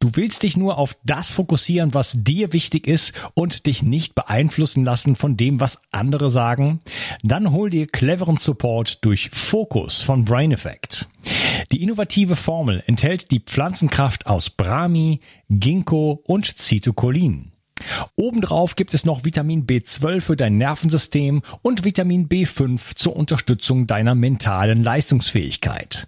Du 0.00 0.10
willst 0.14 0.44
dich 0.44 0.56
nur 0.56 0.78
auf 0.78 0.96
das 1.04 1.32
fokussieren, 1.32 1.92
was 1.92 2.12
dir 2.14 2.52
wichtig 2.52 2.86
ist 2.86 3.12
und 3.34 3.66
dich 3.66 3.82
nicht 3.82 4.14
beeinflussen 4.14 4.84
lassen 4.84 5.16
von 5.16 5.36
dem, 5.36 5.58
was 5.58 5.80
andere 5.90 6.30
sagen? 6.30 6.78
Dann 7.24 7.50
hol 7.50 7.68
dir 7.68 7.88
cleveren 7.88 8.36
Support 8.36 9.04
durch 9.04 9.30
Fokus 9.30 10.00
von 10.00 10.24
Brain 10.24 10.52
Effect. 10.52 11.08
Die 11.72 11.82
innovative 11.82 12.36
Formel 12.36 12.80
enthält 12.86 13.32
die 13.32 13.40
Pflanzenkraft 13.40 14.28
aus 14.28 14.50
Brahmi, 14.50 15.18
Ginkgo 15.50 16.22
und 16.24 16.46
Citocholin. 16.46 17.50
Obendrauf 18.16 18.76
gibt 18.76 18.94
es 18.94 19.04
noch 19.04 19.24
Vitamin 19.24 19.66
B12 19.66 20.20
für 20.20 20.36
dein 20.36 20.58
Nervensystem 20.58 21.42
und 21.62 21.84
Vitamin 21.84 22.28
B5 22.28 22.96
zur 22.96 23.16
Unterstützung 23.16 23.86
deiner 23.86 24.14
mentalen 24.14 24.82
Leistungsfähigkeit. 24.82 26.06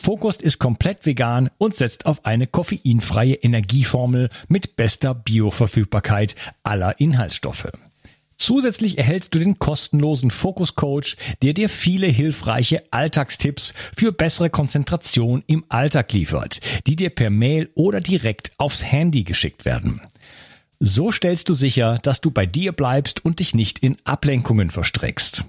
Focus 0.00 0.36
ist 0.36 0.58
komplett 0.58 1.06
vegan 1.06 1.50
und 1.58 1.74
setzt 1.74 2.06
auf 2.06 2.24
eine 2.24 2.46
koffeinfreie 2.46 3.34
Energieformel 3.34 4.30
mit 4.48 4.76
bester 4.76 5.14
Bioverfügbarkeit 5.14 6.36
aller 6.62 7.00
Inhaltsstoffe. 7.00 7.68
Zusätzlich 8.38 8.98
erhältst 8.98 9.34
du 9.34 9.38
den 9.38 9.58
kostenlosen 9.58 10.30
Focus 10.30 10.74
Coach, 10.74 11.16
der 11.42 11.54
dir 11.54 11.68
viele 11.68 12.06
hilfreiche 12.06 12.82
Alltagstipps 12.90 13.72
für 13.96 14.12
bessere 14.12 14.50
Konzentration 14.50 15.42
im 15.46 15.64
Alltag 15.70 16.12
liefert, 16.12 16.60
die 16.86 16.96
dir 16.96 17.10
per 17.10 17.30
Mail 17.30 17.70
oder 17.74 18.00
direkt 18.00 18.52
aufs 18.58 18.84
Handy 18.84 19.24
geschickt 19.24 19.64
werden. 19.64 20.02
So 20.78 21.10
stellst 21.10 21.48
du 21.48 21.54
sicher, 21.54 21.98
dass 22.02 22.20
du 22.20 22.30
bei 22.30 22.46
dir 22.46 22.72
bleibst 22.72 23.24
und 23.24 23.40
dich 23.40 23.54
nicht 23.54 23.78
in 23.78 23.96
Ablenkungen 24.04 24.68
verstrickst. 24.70 25.46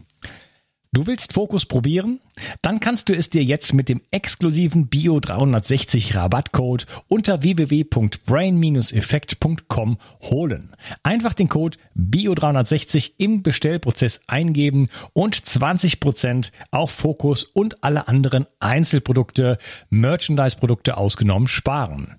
Du 0.93 1.05
willst 1.05 1.33
Fokus 1.33 1.65
probieren? 1.65 2.21
Dann 2.61 2.79
kannst 2.79 3.09
du 3.09 3.15
es 3.15 3.29
dir 3.29 3.43
jetzt 3.43 3.73
mit 3.73 3.89
dem 3.89 3.99
exklusiven 4.09 4.87
Bio 4.87 5.19
360 5.19 6.15
Rabattcode 6.15 6.85
unter 7.09 7.43
www.brain-effekt.com 7.43 9.97
holen. 10.23 10.73
Einfach 11.03 11.33
den 11.33 11.49
Code 11.49 11.77
Bio 11.93 12.33
360 12.33 13.19
im 13.19 13.43
Bestellprozess 13.43 14.21
eingeben 14.27 14.87
und 15.13 15.35
20% 15.35 16.51
auf 16.71 16.89
Fokus 16.89 17.43
und 17.43 17.83
alle 17.83 18.07
anderen 18.07 18.45
Einzelprodukte, 18.59 19.57
Merchandise-Produkte 19.89 20.95
ausgenommen 20.95 21.47
sparen. 21.47 22.15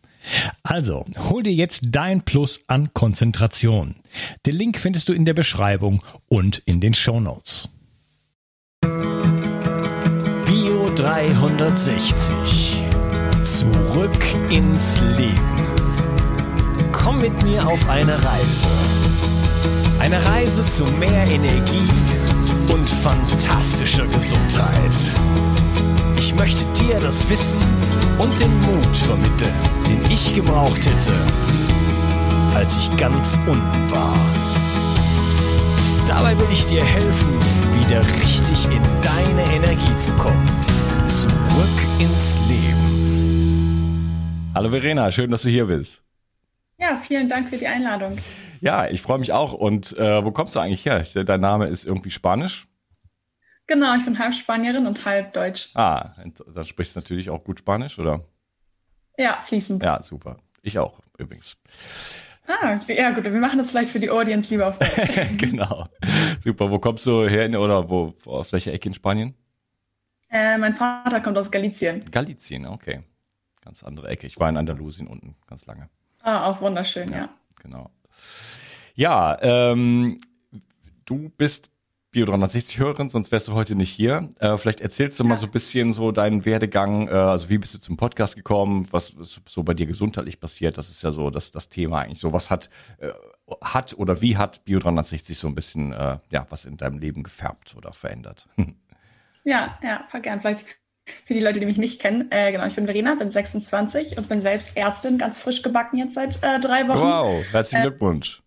Also, 0.62 1.04
hol 1.30 1.42
dir 1.42 1.52
jetzt 1.52 1.82
dein 1.86 2.22
Plus 2.22 2.60
an 2.66 2.92
Konzentration. 2.92 3.96
Den 4.46 4.54
Link 4.54 4.78
findest 4.78 5.08
du 5.08 5.12
in 5.12 5.24
der 5.24 5.34
Beschreibung 5.34 6.02
und 6.28 6.58
in 6.58 6.80
den 6.80 6.94
Show 6.94 7.20
Notes. 7.20 7.68
Bio 10.44 10.90
360. 10.94 12.82
Zurück 13.42 14.52
ins 14.52 15.00
Leben. 15.00 15.66
Komm 16.92 17.20
mit 17.20 17.42
mir 17.44 17.66
auf 17.66 17.88
eine 17.88 18.12
Reise. 18.22 18.66
Eine 20.00 20.24
Reise 20.24 20.64
zu 20.66 20.84
mehr 20.84 21.26
Energie 21.26 21.88
und 22.68 22.88
fantastischer 22.90 24.06
Gesundheit. 24.06 24.94
Ich 26.18 26.34
möchte 26.34 26.66
dir 26.72 26.98
das 26.98 27.30
Wissen 27.30 27.60
und 28.18 28.40
den 28.40 28.60
Mut 28.62 28.96
vermitteln, 28.96 29.54
den 29.88 30.04
ich 30.10 30.34
gebraucht 30.34 30.84
hätte, 30.84 31.12
als 32.56 32.76
ich 32.76 32.96
ganz 32.96 33.38
unten 33.46 33.90
war. 33.92 34.16
Dabei 36.08 36.36
will 36.36 36.48
ich 36.50 36.66
dir 36.66 36.84
helfen, 36.84 37.32
wieder 37.78 38.00
richtig 38.20 38.64
in 38.64 38.82
deine 39.00 39.44
Energie 39.54 39.96
zu 39.96 40.10
kommen. 40.14 40.44
Zurück 41.06 41.78
ins 42.00 42.36
Leben. 42.48 44.02
Hallo 44.56 44.70
Verena, 44.70 45.12
schön, 45.12 45.30
dass 45.30 45.42
du 45.42 45.50
hier 45.50 45.66
bist. 45.66 46.02
Ja, 46.78 46.96
vielen 46.96 47.28
Dank 47.28 47.48
für 47.48 47.58
die 47.58 47.68
Einladung. 47.68 48.18
Ja, 48.60 48.88
ich 48.88 49.02
freue 49.02 49.18
mich 49.18 49.32
auch. 49.32 49.52
Und 49.52 49.96
äh, 49.96 50.24
wo 50.24 50.32
kommst 50.32 50.56
du 50.56 50.60
eigentlich 50.60 50.84
her? 50.84 51.00
Dein 51.24 51.40
Name 51.40 51.68
ist 51.68 51.86
irgendwie 51.86 52.10
Spanisch? 52.10 52.67
Genau, 53.68 53.94
ich 53.94 54.04
bin 54.04 54.18
halb 54.18 54.34
Spanierin 54.34 54.86
und 54.86 55.04
halb 55.04 55.34
Deutsch. 55.34 55.68
Ah, 55.74 56.12
dann 56.54 56.64
sprichst 56.64 56.96
du 56.96 57.00
natürlich 57.00 57.28
auch 57.28 57.44
gut 57.44 57.58
Spanisch, 57.58 57.98
oder? 57.98 58.24
Ja, 59.18 59.40
fließend. 59.40 59.82
Ja, 59.82 60.02
super. 60.02 60.38
Ich 60.62 60.78
auch, 60.78 60.98
übrigens. 61.18 61.58
Ah, 62.46 62.78
ja 62.88 63.10
gut, 63.10 63.24
wir 63.24 63.30
machen 63.32 63.58
das 63.58 63.70
vielleicht 63.70 63.90
für 63.90 64.00
die 64.00 64.10
Audience 64.10 64.48
lieber 64.48 64.68
auf 64.68 64.78
Deutsch. 64.78 65.20
genau. 65.36 65.86
Super. 66.42 66.70
Wo 66.70 66.78
kommst 66.78 67.04
du 67.04 67.28
her 67.28 67.48
oder 67.60 67.90
wo, 67.90 68.14
aus 68.24 68.54
welcher 68.54 68.72
Ecke 68.72 68.88
in 68.88 68.94
Spanien? 68.94 69.34
Äh, 70.30 70.56
mein 70.56 70.74
Vater 70.74 71.20
kommt 71.20 71.36
aus 71.36 71.50
Galicien. 71.50 72.10
Galicien, 72.10 72.66
okay. 72.66 73.02
Ganz 73.62 73.82
andere 73.82 74.08
Ecke. 74.08 74.26
Ich 74.26 74.40
war 74.40 74.48
in 74.48 74.56
Andalusien 74.56 75.06
unten 75.06 75.36
ganz 75.46 75.66
lange. 75.66 75.90
Ah, 76.22 76.46
auch 76.46 76.62
wunderschön, 76.62 77.10
ja. 77.10 77.18
ja. 77.18 77.28
Genau. 77.62 77.90
Ja, 78.94 79.36
ähm, 79.42 80.18
du 81.04 81.28
bist 81.36 81.70
Bio 82.18 82.26
360 82.26 82.80
Hörerin, 82.80 83.08
sonst 83.08 83.30
wärst 83.30 83.46
du 83.46 83.54
heute 83.54 83.76
nicht 83.76 83.90
hier. 83.90 84.30
Äh, 84.40 84.58
vielleicht 84.58 84.80
erzählst 84.80 85.20
du 85.20 85.22
ja. 85.22 85.28
mal 85.28 85.36
so 85.36 85.46
ein 85.46 85.52
bisschen 85.52 85.92
so 85.92 86.10
deinen 86.10 86.44
Werdegang, 86.44 87.06
äh, 87.06 87.12
also 87.12 87.48
wie 87.48 87.58
bist 87.58 87.74
du 87.74 87.78
zum 87.78 87.96
Podcast 87.96 88.34
gekommen, 88.34 88.88
was 88.90 89.10
ist 89.10 89.40
so 89.46 89.62
bei 89.62 89.72
dir 89.72 89.86
gesundheitlich 89.86 90.40
passiert, 90.40 90.78
das 90.78 90.90
ist 90.90 91.04
ja 91.04 91.12
so 91.12 91.30
das, 91.30 91.52
das 91.52 91.68
Thema 91.68 92.00
eigentlich. 92.00 92.18
So 92.18 92.32
was 92.32 92.50
hat, 92.50 92.70
äh, 92.98 93.12
hat 93.62 93.96
oder 93.96 94.20
wie 94.20 94.36
hat 94.36 94.64
Bio 94.64 94.80
360 94.80 95.38
so 95.38 95.46
ein 95.46 95.54
bisschen, 95.54 95.92
äh, 95.92 96.18
ja, 96.32 96.44
was 96.50 96.64
in 96.64 96.76
deinem 96.76 96.98
Leben 96.98 97.22
gefärbt 97.22 97.76
oder 97.76 97.92
verändert? 97.92 98.48
ja, 99.44 99.78
ja, 99.84 100.04
voll 100.10 100.20
gern. 100.20 100.40
Vielleicht 100.40 100.64
für 101.24 101.34
die 101.34 101.40
Leute, 101.40 101.60
die 101.60 101.66
mich 101.66 101.78
nicht 101.78 102.00
kennen, 102.00 102.32
äh, 102.32 102.50
genau, 102.50 102.66
ich 102.66 102.74
bin 102.74 102.86
Verena, 102.86 103.14
bin 103.14 103.30
26 103.30 104.18
und 104.18 104.28
bin 104.28 104.40
selbst 104.40 104.76
Ärztin, 104.76 105.18
ganz 105.18 105.40
frisch 105.40 105.62
gebacken 105.62 105.98
jetzt 105.98 106.14
seit 106.14 106.42
äh, 106.42 106.58
drei 106.58 106.88
Wochen. 106.88 106.98
Wow, 106.98 107.44
herzlichen 107.52 107.84
äh, 107.84 107.88
Glückwunsch. 107.90 108.42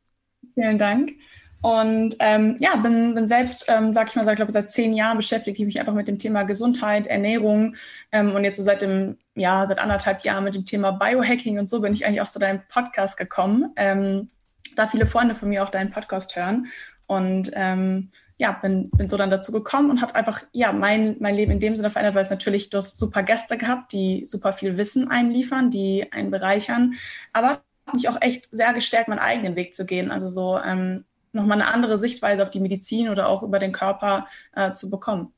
Vielen 0.56 0.78
Dank. 0.78 1.14
Und 1.62 2.16
ähm, 2.20 2.58
ja, 2.60 2.76
bin, 2.76 3.14
bin 3.14 3.28
selbst, 3.28 3.66
ähm, 3.68 3.94
sag 3.94 4.10
ich 4.10 4.16
mal, 4.16 4.26
seit, 4.26 4.36
glaube 4.36 4.52
seit 4.52 4.72
zehn 4.72 4.94
Jahren 4.94 5.18
beschäftige 5.18 5.60
ich 5.62 5.66
mich 5.66 5.80
einfach 5.80 5.94
mit 5.94 6.08
dem 6.08 6.18
Thema 6.18 6.44
Gesundheit, 6.44 7.06
Ernährung. 7.06 7.76
Ähm, 8.12 8.36
und 8.36 8.44
jetzt 8.44 8.58
so 8.58 8.64
seit 8.64 8.82
dem, 8.82 9.18
ja, 9.36 9.68
seit 9.68 9.80
anderthalb 9.80 10.24
Jahren 10.24 10.44
mit 10.44 10.56
dem 10.56 10.66
Thema 10.66 10.92
Biohacking 10.92 11.60
und 11.60 11.70
so 11.70 11.82
bin 11.82 11.94
ich 11.94 12.06
eigentlich 12.06 12.22
auch 12.22 12.28
zu 12.28 12.40
deinem 12.40 12.62
Podcast 12.68 13.16
gekommen, 13.16 13.72
ähm, 13.76 14.30
da 14.76 14.88
viele 14.88 15.06
Freunde 15.06 15.36
von 15.36 15.50
mir 15.50 15.64
auch 15.64 15.70
deinen 15.70 15.92
Podcast 15.92 16.36
hören. 16.36 16.68
Und 17.06 17.52
ähm, 17.54 18.10
ja, 18.38 18.54
bin, 18.54 18.90
bin 18.92 19.08
so 19.08 19.18
dann 19.18 19.30
dazu 19.30 19.52
gekommen 19.52 19.92
und 19.92 20.02
habe 20.02 20.16
einfach 20.16 20.42
ja 20.54 20.72
mein, 20.72 21.18
mein 21.20 21.36
Leben 21.36 21.52
in 21.52 21.60
dem 21.60 21.76
Sinne 21.76 21.92
verändert, 21.92 22.16
weil 22.16 22.24
es 22.24 22.32
natürlich, 22.32 22.72
du 22.72 22.78
hast 22.78 22.98
super 22.98 23.22
Gäste 23.22 23.58
gehabt, 23.58 23.92
die 23.92 24.26
super 24.26 24.52
viel 24.52 24.78
Wissen 24.78 25.12
einliefern, 25.12 25.70
die 25.70 26.12
einen 26.12 26.32
bereichern, 26.32 26.96
aber 27.34 27.62
mich 27.94 28.10
auch 28.10 28.20
echt 28.22 28.48
sehr 28.50 28.74
gestärkt, 28.74 29.10
meinen 29.10 29.20
eigenen 29.20 29.56
Weg 29.56 29.76
zu 29.76 29.86
gehen. 29.86 30.10
Also 30.10 30.28
so 30.28 30.58
ähm, 30.58 31.04
nochmal 31.34 31.62
eine 31.62 31.74
andere 31.74 31.98
Sichtweise 31.98 32.44
auf 32.44 32.52
die 32.52 32.60
Medizin 32.60 33.10
oder 33.10 33.28
auch 33.28 33.44
über 33.44 33.60
den 33.60 33.72
Körper 33.72 34.28
äh, 34.54 34.74
zu 34.74 34.90
bekommen. 34.90 35.34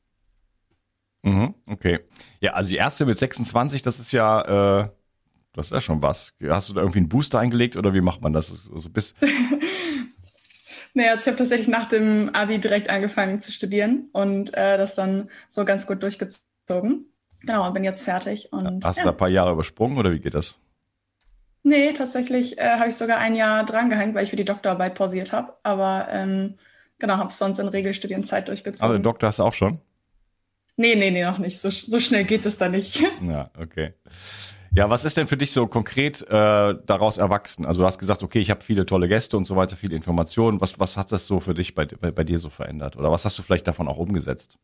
Mhm, 1.22 1.54
okay. 1.66 2.00
Ja, 2.40 2.52
also 2.52 2.68
die 2.68 2.76
erste 2.76 3.06
mit 3.06 3.18
26, 3.18 3.82
das 3.82 3.98
ist 3.98 4.12
ja, 4.12 4.82
äh, 4.82 4.88
das 5.54 5.66
ist 5.66 5.72
ja 5.72 5.80
schon 5.80 6.02
was. 6.02 6.34
Hast 6.46 6.68
du 6.68 6.74
da 6.74 6.80
irgendwie 6.80 6.98
einen 6.98 7.08
Booster 7.08 7.38
eingelegt 7.38 7.76
oder 7.76 7.94
wie 7.94 8.02
macht 8.02 8.20
man 8.20 8.32
das? 8.32 8.70
Also 8.72 8.90
bis 8.90 9.14
Nee, 10.96 11.08
also 11.08 11.22
ich 11.22 11.26
habe 11.26 11.36
tatsächlich 11.36 11.68
nach 11.68 11.86
dem 11.86 12.30
Abi 12.34 12.58
direkt 12.60 12.88
angefangen 12.88 13.40
zu 13.40 13.50
studieren 13.50 14.08
und 14.12 14.54
äh, 14.54 14.78
das 14.78 14.94
dann 14.94 15.28
so 15.48 15.64
ganz 15.64 15.88
gut 15.88 16.02
durchgezogen. 16.04 17.06
Genau, 17.40 17.66
und 17.66 17.74
bin 17.74 17.82
jetzt 17.82 18.04
fertig. 18.04 18.52
Und, 18.52 18.84
Hast 18.84 18.98
ja. 18.98 19.02
du 19.02 19.08
da 19.08 19.10
ein 19.10 19.16
paar 19.16 19.28
Jahre 19.28 19.52
übersprungen 19.52 19.98
oder 19.98 20.12
wie 20.12 20.20
geht 20.20 20.34
das? 20.34 20.58
Nee, 21.66 21.94
tatsächlich 21.94 22.58
äh, 22.58 22.76
habe 22.76 22.90
ich 22.90 22.94
sogar 22.94 23.18
ein 23.18 23.34
Jahr 23.34 23.64
drangehängt, 23.64 24.14
weil 24.14 24.24
ich 24.24 24.30
für 24.30 24.36
die 24.36 24.44
Doktorarbeit 24.44 24.94
pausiert 24.94 25.32
habe. 25.32 25.54
Aber 25.62 26.08
ähm, 26.10 26.58
genau, 26.98 27.16
habe 27.16 27.30
es 27.30 27.38
sonst 27.38 27.58
in 27.58 27.68
Regelstudienzeit 27.68 28.48
durchgezogen. 28.48 28.84
Aber 28.84 28.98
den 28.98 29.02
Doktor 29.02 29.28
hast 29.28 29.38
du 29.38 29.44
auch 29.44 29.54
schon? 29.54 29.80
Nee, 30.76 30.94
nee, 30.94 31.10
nee, 31.10 31.24
noch 31.24 31.38
nicht. 31.38 31.58
So, 31.58 31.70
so 31.70 32.00
schnell 32.00 32.24
geht 32.24 32.44
es 32.44 32.58
da 32.58 32.68
nicht. 32.68 33.02
Ja, 33.22 33.50
okay. 33.58 33.94
Ja, 34.76 34.90
was 34.90 35.04
ist 35.04 35.16
denn 35.16 35.26
für 35.26 35.36
dich 35.36 35.52
so 35.52 35.66
konkret 35.66 36.20
äh, 36.22 36.74
daraus 36.84 37.16
erwachsen? 37.16 37.64
Also 37.64 37.82
du 37.82 37.86
hast 37.86 37.98
gesagt, 37.98 38.22
okay, 38.22 38.40
ich 38.40 38.50
habe 38.50 38.62
viele 38.62 38.84
tolle 38.84 39.08
Gäste 39.08 39.36
und 39.36 39.44
so 39.46 39.56
weiter, 39.56 39.76
viele 39.76 39.96
Informationen. 39.96 40.60
Was, 40.60 40.78
was 40.80 40.96
hat 40.96 41.12
das 41.12 41.26
so 41.26 41.40
für 41.40 41.54
dich 41.54 41.74
bei, 41.74 41.86
bei, 41.86 42.10
bei 42.10 42.24
dir 42.24 42.38
so 42.38 42.50
verändert? 42.50 42.96
Oder 42.96 43.10
was 43.10 43.24
hast 43.24 43.38
du 43.38 43.42
vielleicht 43.42 43.68
davon 43.68 43.88
auch 43.88 43.98
umgesetzt? 43.98 44.58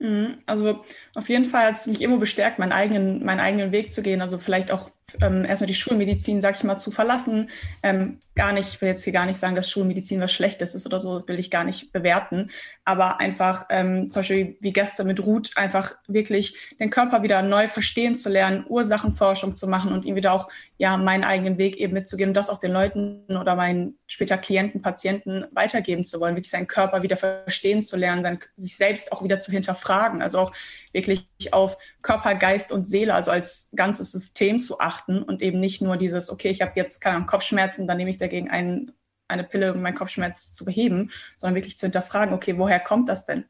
Mhm, 0.00 0.38
also 0.46 0.82
auf 1.14 1.28
jeden 1.28 1.44
Fall 1.44 1.66
hat 1.66 1.76
es 1.76 1.86
mich 1.86 2.02
immer 2.02 2.16
bestärkt, 2.16 2.58
meinen 2.58 2.72
eigenen, 2.72 3.24
meinen 3.24 3.40
eigenen 3.40 3.70
Weg 3.70 3.92
zu 3.92 4.02
gehen. 4.02 4.22
Also 4.22 4.38
vielleicht 4.38 4.72
auch 4.72 4.90
ähm, 5.20 5.44
erstmal 5.44 5.66
die 5.66 5.74
Schulmedizin, 5.74 6.40
sag 6.40 6.56
ich 6.56 6.64
mal, 6.64 6.78
zu 6.78 6.90
verlassen. 6.90 7.50
Ähm, 7.82 8.20
gar 8.34 8.52
nicht, 8.52 8.72
ich 8.72 8.80
will 8.80 8.88
jetzt 8.88 9.04
hier 9.04 9.12
gar 9.12 9.26
nicht 9.26 9.38
sagen, 9.38 9.56
dass 9.56 9.70
Schulmedizin 9.70 10.20
was 10.20 10.32
Schlechtes 10.32 10.74
ist 10.74 10.86
oder 10.86 10.98
so, 10.98 11.22
will 11.26 11.38
ich 11.38 11.50
gar 11.50 11.64
nicht 11.64 11.92
bewerten. 11.92 12.50
Aber 12.84 13.20
einfach 13.20 13.66
ähm, 13.68 14.08
zum 14.08 14.20
Beispiel 14.20 14.56
wie 14.60 14.72
gestern 14.72 15.06
mit 15.06 15.24
Ruth, 15.26 15.50
einfach 15.56 15.96
wirklich 16.06 16.56
den 16.80 16.88
Körper 16.88 17.22
wieder 17.22 17.42
neu 17.42 17.68
verstehen 17.68 18.16
zu 18.16 18.30
lernen, 18.30 18.64
Ursachenforschung 18.66 19.56
zu 19.56 19.66
machen 19.68 19.92
und 19.92 20.06
ihm 20.06 20.14
wieder 20.14 20.32
auch 20.32 20.48
ja 20.78 20.96
meinen 20.96 21.24
eigenen 21.24 21.58
Weg 21.58 21.76
eben 21.76 21.92
mitzugeben 21.92 22.32
das 22.32 22.48
auch 22.48 22.58
den 22.58 22.72
Leuten 22.72 23.24
oder 23.28 23.54
meinen 23.54 23.98
später 24.06 24.38
Klienten, 24.38 24.80
Patienten 24.80 25.44
weitergeben 25.52 26.04
zu 26.04 26.18
wollen, 26.18 26.34
wirklich 26.34 26.50
seinen 26.50 26.66
Körper 26.66 27.02
wieder 27.02 27.16
verstehen 27.16 27.82
zu 27.82 27.96
lernen, 27.96 28.22
dann 28.22 28.38
sich 28.56 28.76
selbst 28.76 29.12
auch 29.12 29.22
wieder 29.22 29.40
zu 29.40 29.52
hinterfragen. 29.52 30.22
Also 30.22 30.38
auch 30.38 30.52
wirklich 30.92 31.28
auf 31.50 31.78
Körper, 32.02 32.34
Geist 32.34 32.72
und 32.72 32.84
Seele, 32.84 33.14
also 33.14 33.30
als 33.30 33.70
ganzes 33.74 34.12
System 34.12 34.60
zu 34.60 34.80
achten 34.80 35.22
und 35.22 35.42
eben 35.42 35.60
nicht 35.60 35.82
nur 35.82 35.96
dieses, 35.96 36.30
okay, 36.30 36.48
ich 36.48 36.62
habe 36.62 36.72
jetzt 36.76 37.00
keine 37.00 37.16
Ahnung, 37.16 37.26
Kopfschmerzen, 37.26 37.86
dann 37.86 37.96
nehme 37.96 38.10
ich 38.10 38.18
dagegen 38.18 38.50
ein, 38.50 38.92
eine 39.28 39.44
Pille, 39.44 39.74
um 39.74 39.80
meinen 39.80 39.94
Kopfschmerz 39.94 40.52
zu 40.52 40.64
beheben, 40.64 41.10
sondern 41.36 41.54
wirklich 41.56 41.78
zu 41.78 41.86
hinterfragen, 41.86 42.34
okay, 42.34 42.58
woher 42.58 42.80
kommt 42.80 43.08
das 43.08 43.26
denn? 43.26 43.44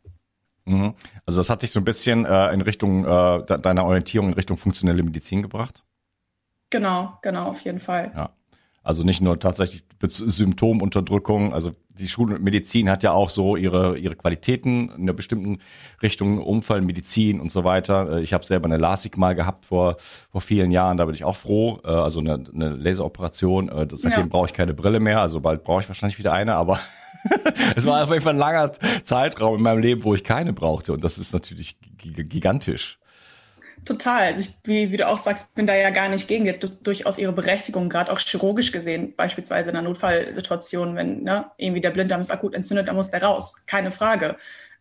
Mhm. 0.64 0.94
Also 1.26 1.40
das 1.40 1.50
hat 1.50 1.62
dich 1.62 1.70
so 1.70 1.80
ein 1.80 1.84
bisschen 1.84 2.24
äh, 2.24 2.52
in 2.52 2.60
Richtung 2.60 3.04
äh, 3.04 3.44
deiner 3.44 3.84
Orientierung 3.84 4.28
in 4.28 4.34
Richtung 4.34 4.56
funktionelle 4.56 5.02
Medizin 5.02 5.42
gebracht? 5.42 5.84
Genau, 6.70 7.18
genau, 7.22 7.48
auf 7.48 7.60
jeden 7.60 7.80
Fall. 7.80 8.12
Ja. 8.14 8.30
Also 8.82 9.04
nicht 9.04 9.20
nur 9.20 9.38
tatsächlich 9.38 9.84
Symptomunterdrückung, 10.00 11.54
also 11.54 11.74
die 11.98 12.08
Schulmedizin 12.08 12.88
hat 12.88 13.02
ja 13.02 13.12
auch 13.12 13.30
so 13.30 13.56
ihre, 13.56 13.98
ihre 13.98 14.16
Qualitäten 14.16 14.90
in 14.90 15.02
einer 15.02 15.12
bestimmten 15.12 15.58
Richtung, 16.02 16.38
Unfall, 16.38 16.80
Medizin 16.80 17.40
und 17.40 17.50
so 17.50 17.64
weiter. 17.64 18.18
Äh, 18.18 18.22
ich 18.22 18.32
habe 18.32 18.44
selber 18.44 18.66
eine 18.66 18.78
LASIK 18.78 19.16
mal 19.16 19.34
gehabt 19.34 19.66
vor, 19.66 19.96
vor 20.30 20.40
vielen 20.40 20.70
Jahren, 20.70 20.96
da 20.96 21.04
bin 21.04 21.14
ich 21.14 21.24
auch 21.24 21.36
froh. 21.36 21.80
Äh, 21.84 21.88
also 21.88 22.20
eine, 22.20 22.42
eine 22.54 22.70
Laseroperation, 22.70 23.68
äh, 23.68 23.86
seitdem 23.92 24.24
ja. 24.24 24.28
brauche 24.28 24.46
ich 24.46 24.52
keine 24.52 24.74
Brille 24.74 25.00
mehr, 25.00 25.20
also 25.20 25.40
bald 25.40 25.64
brauche 25.64 25.82
ich 25.82 25.88
wahrscheinlich 25.88 26.18
wieder 26.18 26.32
eine, 26.32 26.54
aber 26.54 26.78
es 27.76 27.86
war 27.86 28.02
auf 28.02 28.10
jeden 28.10 28.22
Fall 28.22 28.34
ein 28.34 28.38
langer 28.38 28.72
Zeitraum 29.04 29.56
in 29.56 29.62
meinem 29.62 29.80
Leben, 29.80 30.04
wo 30.04 30.14
ich 30.14 30.24
keine 30.24 30.52
brauchte 30.52 30.92
und 30.92 31.04
das 31.04 31.18
ist 31.18 31.32
natürlich 31.32 31.76
gigantisch. 31.98 32.98
Total. 33.84 34.28
Also 34.28 34.42
ich, 34.42 34.56
wie, 34.64 34.92
wie 34.92 34.96
du 34.96 35.08
auch 35.08 35.18
sagst, 35.18 35.54
bin 35.54 35.66
da 35.66 35.74
ja 35.74 35.90
gar 35.90 36.08
nicht 36.08 36.28
gegen. 36.28 36.52
Durchaus 36.82 37.18
ihre 37.18 37.32
Berechtigung, 37.32 37.88
gerade 37.88 38.12
auch 38.12 38.18
chirurgisch 38.18 38.70
gesehen, 38.70 39.14
beispielsweise 39.16 39.70
in 39.70 39.76
einer 39.76 39.88
Notfallsituation, 39.88 40.94
wenn 40.94 41.24
ne, 41.24 41.50
irgendwie 41.56 41.80
der 41.80 41.90
Blinddarm 41.90 42.20
ist 42.20 42.30
akut 42.30 42.54
entzündet, 42.54 42.88
dann 42.88 42.96
muss 42.96 43.10
der 43.10 43.22
raus. 43.22 43.64
Keine 43.66 43.90
Frage. 43.90 44.36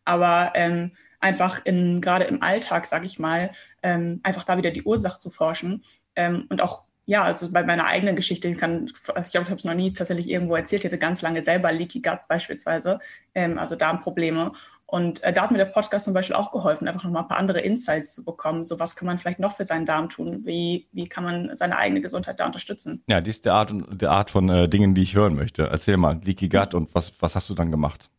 Aber 0.05 0.51
ähm, 0.55 0.91
einfach 1.19 1.65
in 1.65 2.01
gerade 2.01 2.25
im 2.25 2.41
Alltag, 2.43 2.85
sag 2.85 3.05
ich 3.05 3.17
mal, 3.17 3.51
ähm, 3.81 4.19
einfach 4.23 4.43
da 4.43 4.57
wieder 4.57 4.71
die 4.71 4.83
Ursache 4.83 5.19
zu 5.19 5.31
forschen 5.31 5.83
ähm, 6.15 6.45
und 6.49 6.61
auch 6.61 6.83
ja, 7.05 7.23
also 7.23 7.51
bei 7.51 7.63
meiner 7.63 7.87
eigenen 7.87 8.15
Geschichte, 8.15 8.47
ich, 8.47 8.57
kann, 8.57 8.85
ich 8.85 9.01
glaube, 9.03 9.27
ich 9.27 9.35
habe 9.35 9.55
es 9.55 9.65
noch 9.65 9.73
nie 9.73 9.91
tatsächlich 9.91 10.29
irgendwo 10.29 10.55
erzählt, 10.55 10.83
ich 10.83 10.85
hatte 10.85 10.99
ganz 10.99 11.21
lange 11.21 11.41
selber 11.41 11.71
Leaky 11.71 12.01
Gut 12.01 12.19
beispielsweise, 12.29 12.99
ähm, 13.35 13.57
also 13.57 13.75
Darmprobleme. 13.75 14.53
Und 14.91 15.23
äh, 15.23 15.31
da 15.31 15.43
hat 15.43 15.51
mir 15.51 15.57
der 15.57 15.65
Podcast 15.65 16.03
zum 16.03 16.13
Beispiel 16.13 16.35
auch 16.35 16.51
geholfen, 16.51 16.85
einfach 16.85 17.05
nochmal 17.05 17.21
ein 17.21 17.27
paar 17.29 17.37
andere 17.37 17.61
Insights 17.61 18.13
zu 18.13 18.25
bekommen. 18.25 18.65
So 18.65 18.77
was 18.77 18.97
kann 18.97 19.05
man 19.05 19.19
vielleicht 19.19 19.39
noch 19.39 19.53
für 19.53 19.63
seinen 19.63 19.85
Darm 19.85 20.09
tun? 20.09 20.41
Wie, 20.43 20.89
wie 20.91 21.07
kann 21.07 21.23
man 21.23 21.55
seine 21.55 21.77
eigene 21.77 22.01
Gesundheit 22.01 22.41
da 22.41 22.45
unterstützen? 22.45 23.01
Ja, 23.07 23.21
die 23.21 23.29
ist 23.29 23.45
der 23.45 23.53
Art, 23.53 23.73
der 23.89 24.11
Art 24.11 24.31
von 24.31 24.49
äh, 24.49 24.67
Dingen, 24.67 24.93
die 24.93 25.03
ich 25.03 25.15
hören 25.15 25.35
möchte. 25.35 25.63
Erzähl 25.63 25.95
mal, 25.95 26.19
Leaky 26.21 26.49
Gut 26.49 26.73
und 26.73 26.93
was, 26.93 27.13
was 27.21 27.37
hast 27.37 27.49
du 27.49 27.53
dann 27.53 27.71
gemacht? 27.71 28.09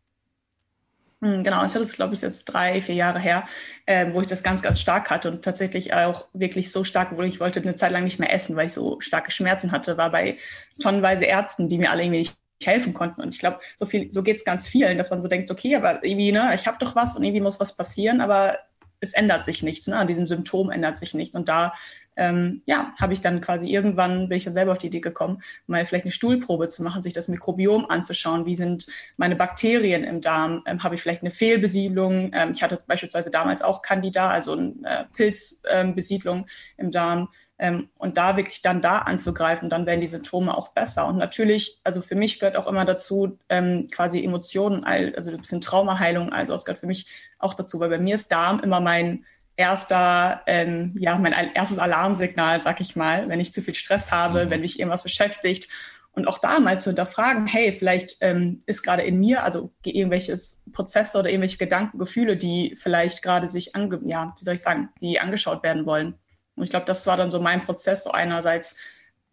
Hm, 1.21 1.45
genau, 1.45 1.59
ich 1.59 1.75
hatte 1.75 1.81
es, 1.81 1.93
glaube 1.93 2.15
ich, 2.15 2.23
jetzt 2.23 2.47
drei, 2.47 2.81
vier 2.81 2.95
Jahre 2.95 3.19
her, 3.19 3.45
äh, 3.85 4.07
wo 4.15 4.23
ich 4.23 4.27
das 4.27 4.43
ganz, 4.43 4.63
ganz 4.63 4.81
stark 4.81 5.11
hatte 5.11 5.31
und 5.31 5.45
tatsächlich 5.45 5.93
auch 5.93 6.25
wirklich 6.33 6.73
so 6.73 6.85
stark, 6.85 7.15
wo 7.19 7.21
ich 7.21 7.39
wollte 7.39 7.61
eine 7.61 7.75
Zeit 7.75 7.93
lang 7.93 8.05
nicht 8.05 8.19
mehr 8.19 8.33
essen, 8.33 8.57
weil 8.57 8.69
ich 8.69 8.73
so 8.73 8.99
starke 9.01 9.31
Schmerzen 9.31 9.73
hatte, 9.73 9.99
war 9.99 10.11
bei 10.11 10.39
tonnenweise 10.81 11.27
Ärzten, 11.27 11.69
die 11.69 11.77
mir 11.77 11.91
alle 11.91 12.03
irgendwie 12.03 12.21
nicht 12.21 12.42
helfen 12.67 12.95
konnten. 12.95 13.21
Und 13.21 13.35
ich 13.35 13.41
glaube, 13.41 13.59
so 13.77 13.87
viel, 13.87 14.13
so 14.13 14.23
geht 14.23 14.39
es 14.39 14.45
ganz 14.45 14.69
vielen, 14.69 14.99
dass 14.99 15.11
man 15.11 15.21
so 15.21 15.29
denkt, 15.29 15.51
okay, 15.51 15.77
aber 15.77 16.05
irgendwie, 16.05 16.33
ne, 16.33 16.53
ich 16.55 16.67
habe 16.67 16.79
doch 16.79 16.97
was 16.97 17.17
und 17.17 17.25
irgendwie 17.25 17.41
muss 17.41 17.61
was 17.61 17.77
passieren, 17.77 18.21
aber 18.21 18.59
es 19.01 19.13
ändert 19.13 19.45
sich 19.45 19.63
nichts, 19.63 19.89
ne? 19.89 19.97
An 19.97 20.07
diesem 20.07 20.29
Symptom 20.29 20.71
ändert 20.71 20.97
sich 20.97 21.13
nichts. 21.13 21.35
Und 21.35 21.49
da 21.49 21.73
ähm, 22.17 22.63
ja, 22.67 22.93
habe 23.01 23.13
ich 23.13 23.21
dann 23.21 23.41
quasi 23.41 23.69
irgendwann, 23.69 24.29
bin 24.29 24.39
ich 24.39 24.45
ja 24.45 24.53
selber 24.53 24.73
auf 24.73 24.79
die 24.79 24.89
Idee 24.89 25.01
gekommen, 25.01 25.43
mal 25.67 25.85
vielleicht 25.87 26.05
eine 26.05 26.13
Stuhlprobe 26.13 26.69
zu 26.69 26.83
machen, 26.83 27.03
sich 27.03 27.13
das 27.13 27.29
Mikrobiom 27.29 27.87
anzuschauen. 27.87 28.47
Wie 28.47 28.55
sind 28.55 28.87
meine 29.17 29.37
Bakterien 29.37 30.05
im 30.05 30.21
Darm? 30.21 30.63
Ähm, 30.67 30.83
habe 30.83 30.95
ich 30.95 31.03
vielleicht 31.03 31.23
eine 31.23 31.31
Fehlbesiedlung? 31.31 32.31
Ähm, 32.35 32.53
ich 32.55 32.63
hatte 32.63 32.79
beispielsweise 32.87 33.31
damals 33.31 33.63
auch 33.63 33.83
Candida, 33.83 34.31
also 34.31 34.53
eine 34.53 34.75
äh, 34.85 35.05
Pilzbesiedlung 35.15 36.47
im 36.77 36.91
Darm. 36.91 37.29
Ähm, 37.63 37.91
und 37.97 38.17
da 38.17 38.37
wirklich 38.37 38.61
dann 38.61 38.81
da 38.81 38.99
anzugreifen, 38.99 39.71
dann 39.71 39.87
werden 39.87 40.01
die 40.01 40.09
Symptome 40.09 40.53
auch 40.53 40.71
besser. 40.71 41.07
Und 41.07 41.19
natürlich, 41.19 41.79
also 41.85 42.03
für 42.03 42.17
mich 42.17 42.41
gehört 42.41 42.57
auch 42.57 42.67
immer 42.67 42.85
dazu, 42.85 43.39
ähm, 43.49 43.87
quasi 43.89 44.25
Emotionen, 44.25 44.83
also 44.83 45.31
ein 45.31 45.37
bisschen 45.37 45.61
Traumaheilung, 45.61 46.33
also 46.33 46.55
es 46.55 46.65
gehört 46.65 46.81
für 46.81 46.89
mich 46.89 47.07
auch 47.39 47.55
dazu, 47.55 47.79
weil 47.79 47.89
bei 47.89 48.01
mir 48.01 48.17
ist 48.17 48.33
Darm 48.33 48.59
immer 48.59 48.81
mein 48.81 49.25
erster, 49.55 50.43
ähm, 50.49 50.97
ja, 50.99 51.17
mein 51.19 51.35
erstes 51.55 51.79
Alarmsignal, 51.79 52.61
sag 52.61 52.81
ich 52.81 52.97
mal, 52.97 53.29
wenn 53.29 53.39
ich 53.39 53.53
zu 53.53 53.63
viel 53.63 53.77
Stress 53.77 54.11
habe, 54.11 54.47
mhm. 54.47 54.51
wenn 54.51 54.61
mich 54.63 54.81
irgendwas 54.81 55.05
beschäftigt. 55.05 55.69
Und 56.15 56.27
auch 56.27 56.39
da 56.39 56.59
mal 56.59 56.81
zu 56.81 56.91
hinterfragen, 56.91 57.47
hey, 57.47 57.71
vielleicht 57.71 58.17
ähm, 58.23 58.59
ist 58.67 58.83
gerade 58.83 59.03
in 59.03 59.21
mir, 59.21 59.45
also 59.45 59.71
irgendwelches 59.85 60.65
Prozesse 60.73 61.17
oder 61.17 61.31
irgendwelche 61.31 61.59
Gedanken, 61.59 61.99
Gefühle, 61.99 62.37
die 62.37 62.75
vielleicht 62.77 63.23
gerade 63.23 63.47
sich, 63.47 63.77
ange 63.77 64.01
ja, 64.05 64.35
wie 64.37 64.43
soll 64.43 64.55
ich 64.55 64.63
sagen, 64.63 64.89
die 65.01 65.21
angeschaut 65.21 65.63
werden 65.63 65.87
wollen. 65.87 66.19
Und 66.55 66.65
ich 66.65 66.71
glaube, 66.71 66.87
das 66.87 67.07
war 67.07 67.17
dann 67.17 67.31
so 67.31 67.41
mein 67.41 67.63
Prozess, 67.63 68.05
so 68.05 68.11
einerseits 68.11 68.77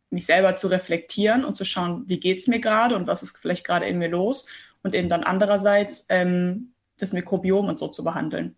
mich 0.10 0.26
selber 0.26 0.56
zu 0.56 0.68
reflektieren 0.68 1.46
und 1.46 1.56
zu 1.56 1.66
schauen, 1.66 2.04
wie 2.08 2.20
geht 2.20 2.38
es 2.38 2.48
mir 2.48 2.60
gerade 2.60 2.96
und 2.96 3.08
was 3.08 3.22
ist 3.22 3.38
vielleicht 3.38 3.66
gerade 3.66 3.86
in 3.86 4.00
mir 4.00 4.10
los 4.10 4.48
und 4.82 4.96
eben 4.96 5.10
dann 5.10 5.24
andererseits 5.24 6.08
ähm, 6.10 6.74
das 6.98 7.14
Mikrobiom 7.14 7.68
und 7.68 7.78
so 7.78 7.88
zu 7.88 8.04
behandeln. 8.04 8.56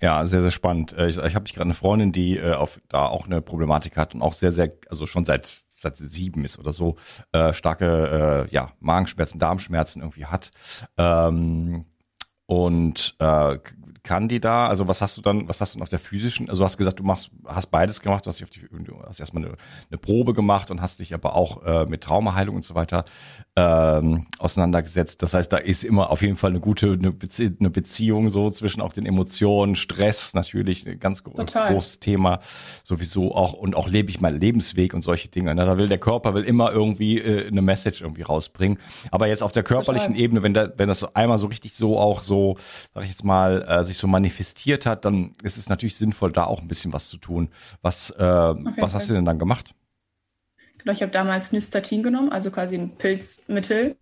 Ja, 0.00 0.26
sehr, 0.26 0.42
sehr 0.42 0.50
spannend. 0.50 0.92
Äh, 0.92 1.08
ich, 1.08 1.18
ich 1.18 1.34
habe 1.34 1.44
gerade 1.44 1.62
eine 1.62 1.74
Freundin, 1.74 2.12
die 2.12 2.36
äh, 2.36 2.52
auf, 2.52 2.80
da 2.88 3.06
auch 3.06 3.26
eine 3.26 3.40
Problematik 3.40 3.96
hat 3.96 4.14
und 4.14 4.22
auch 4.22 4.32
sehr, 4.32 4.52
sehr, 4.52 4.70
also 4.88 5.06
schon 5.06 5.24
seit 5.24 5.64
seit 5.78 5.96
sie 5.96 6.08
sieben 6.08 6.44
ist 6.44 6.58
oder 6.58 6.72
so, 6.72 6.96
äh, 7.32 7.52
starke 7.52 8.46
äh, 8.48 8.52
ja, 8.52 8.72
Magenschmerzen, 8.80 9.38
Darmschmerzen 9.38 10.02
irgendwie 10.02 10.26
hat. 10.26 10.50
Ähm, 10.96 11.86
und 12.48 13.14
äh, 13.18 13.58
kann 14.08 14.26
die 14.26 14.40
da, 14.40 14.68
also 14.68 14.88
was 14.88 15.02
hast 15.02 15.18
du 15.18 15.20
dann, 15.20 15.46
was 15.50 15.60
hast 15.60 15.76
du 15.76 15.82
auf 15.82 15.90
der 15.90 15.98
physischen, 15.98 16.48
also 16.48 16.60
du 16.60 16.64
hast 16.64 16.78
gesagt, 16.78 16.98
du 16.98 17.04
machst, 17.04 17.30
hast 17.44 17.66
beides 17.66 18.00
gemacht, 18.00 18.24
du 18.24 18.28
hast, 18.28 18.40
dich 18.40 18.44
auf 18.44 18.50
die, 18.50 18.66
du 18.84 18.94
hast 19.06 19.20
erstmal 19.20 19.44
eine, 19.44 19.54
eine 19.90 19.98
Probe 19.98 20.32
gemacht 20.32 20.70
und 20.70 20.80
hast 20.80 21.00
dich 21.00 21.12
aber 21.12 21.36
auch 21.36 21.62
äh, 21.62 21.84
mit 21.84 22.04
Traumaheilung 22.04 22.56
und 22.56 22.64
so 22.64 22.74
weiter 22.74 23.04
ähm, 23.54 24.26
auseinandergesetzt. 24.38 25.22
Das 25.22 25.34
heißt, 25.34 25.52
da 25.52 25.58
ist 25.58 25.84
immer 25.84 26.08
auf 26.08 26.22
jeden 26.22 26.36
Fall 26.36 26.50
eine 26.52 26.60
gute 26.60 26.92
eine, 26.92 27.12
Bezie 27.12 27.54
eine 27.60 27.68
Beziehung 27.68 28.30
so 28.30 28.48
zwischen 28.48 28.80
auch 28.80 28.94
den 28.94 29.04
Emotionen, 29.04 29.76
Stress 29.76 30.32
natürlich, 30.32 30.88
ein 30.88 30.98
ganz 31.00 31.22
Total. 31.22 31.72
großes 31.72 32.00
Thema 32.00 32.38
sowieso 32.84 33.34
auch 33.34 33.52
und 33.52 33.74
auch 33.74 33.88
lebe 33.88 34.08
ich 34.08 34.22
meinen 34.22 34.40
Lebensweg 34.40 34.94
und 34.94 35.02
solche 35.02 35.28
Dinge. 35.28 35.54
Ne? 35.54 35.66
Da 35.66 35.76
will 35.76 35.88
der 35.88 35.98
Körper 35.98 36.32
will 36.32 36.44
immer 36.44 36.72
irgendwie 36.72 37.18
äh, 37.18 37.48
eine 37.48 37.60
Message 37.60 38.00
irgendwie 38.00 38.22
rausbringen. 38.22 38.78
Aber 39.10 39.26
jetzt 39.26 39.42
auf 39.42 39.52
der 39.52 39.64
körperlichen 39.64 40.14
Total. 40.14 40.22
Ebene, 40.22 40.42
wenn 40.42 40.54
da, 40.54 40.70
wenn 40.78 40.88
das 40.88 41.04
einmal 41.14 41.36
so 41.36 41.48
richtig 41.48 41.74
so 41.74 41.98
auch 41.98 42.22
so, 42.22 42.37
sag 42.94 43.04
ich 43.04 43.10
jetzt 43.10 43.24
mal, 43.24 43.62
äh, 43.68 43.84
sich 43.84 43.98
so 43.98 44.06
manifestiert 44.06 44.86
hat, 44.86 45.04
dann 45.04 45.34
ist 45.42 45.56
es 45.56 45.68
natürlich 45.68 45.96
sinnvoll, 45.96 46.32
da 46.32 46.44
auch 46.44 46.60
ein 46.60 46.68
bisschen 46.68 46.92
was 46.92 47.08
zu 47.08 47.16
tun. 47.16 47.48
Was, 47.82 48.10
äh, 48.10 48.22
was 48.22 48.94
hast 48.94 49.08
du 49.08 49.14
denn 49.14 49.24
dann 49.24 49.38
gemacht? 49.38 49.74
Genau, 50.78 50.92
ich 50.92 51.02
habe 51.02 51.12
damals 51.12 51.52
Nystatin 51.52 52.02
genommen, 52.02 52.30
also 52.30 52.50
quasi 52.50 52.76
ein 52.76 52.96
Pilzmittel, 52.96 53.96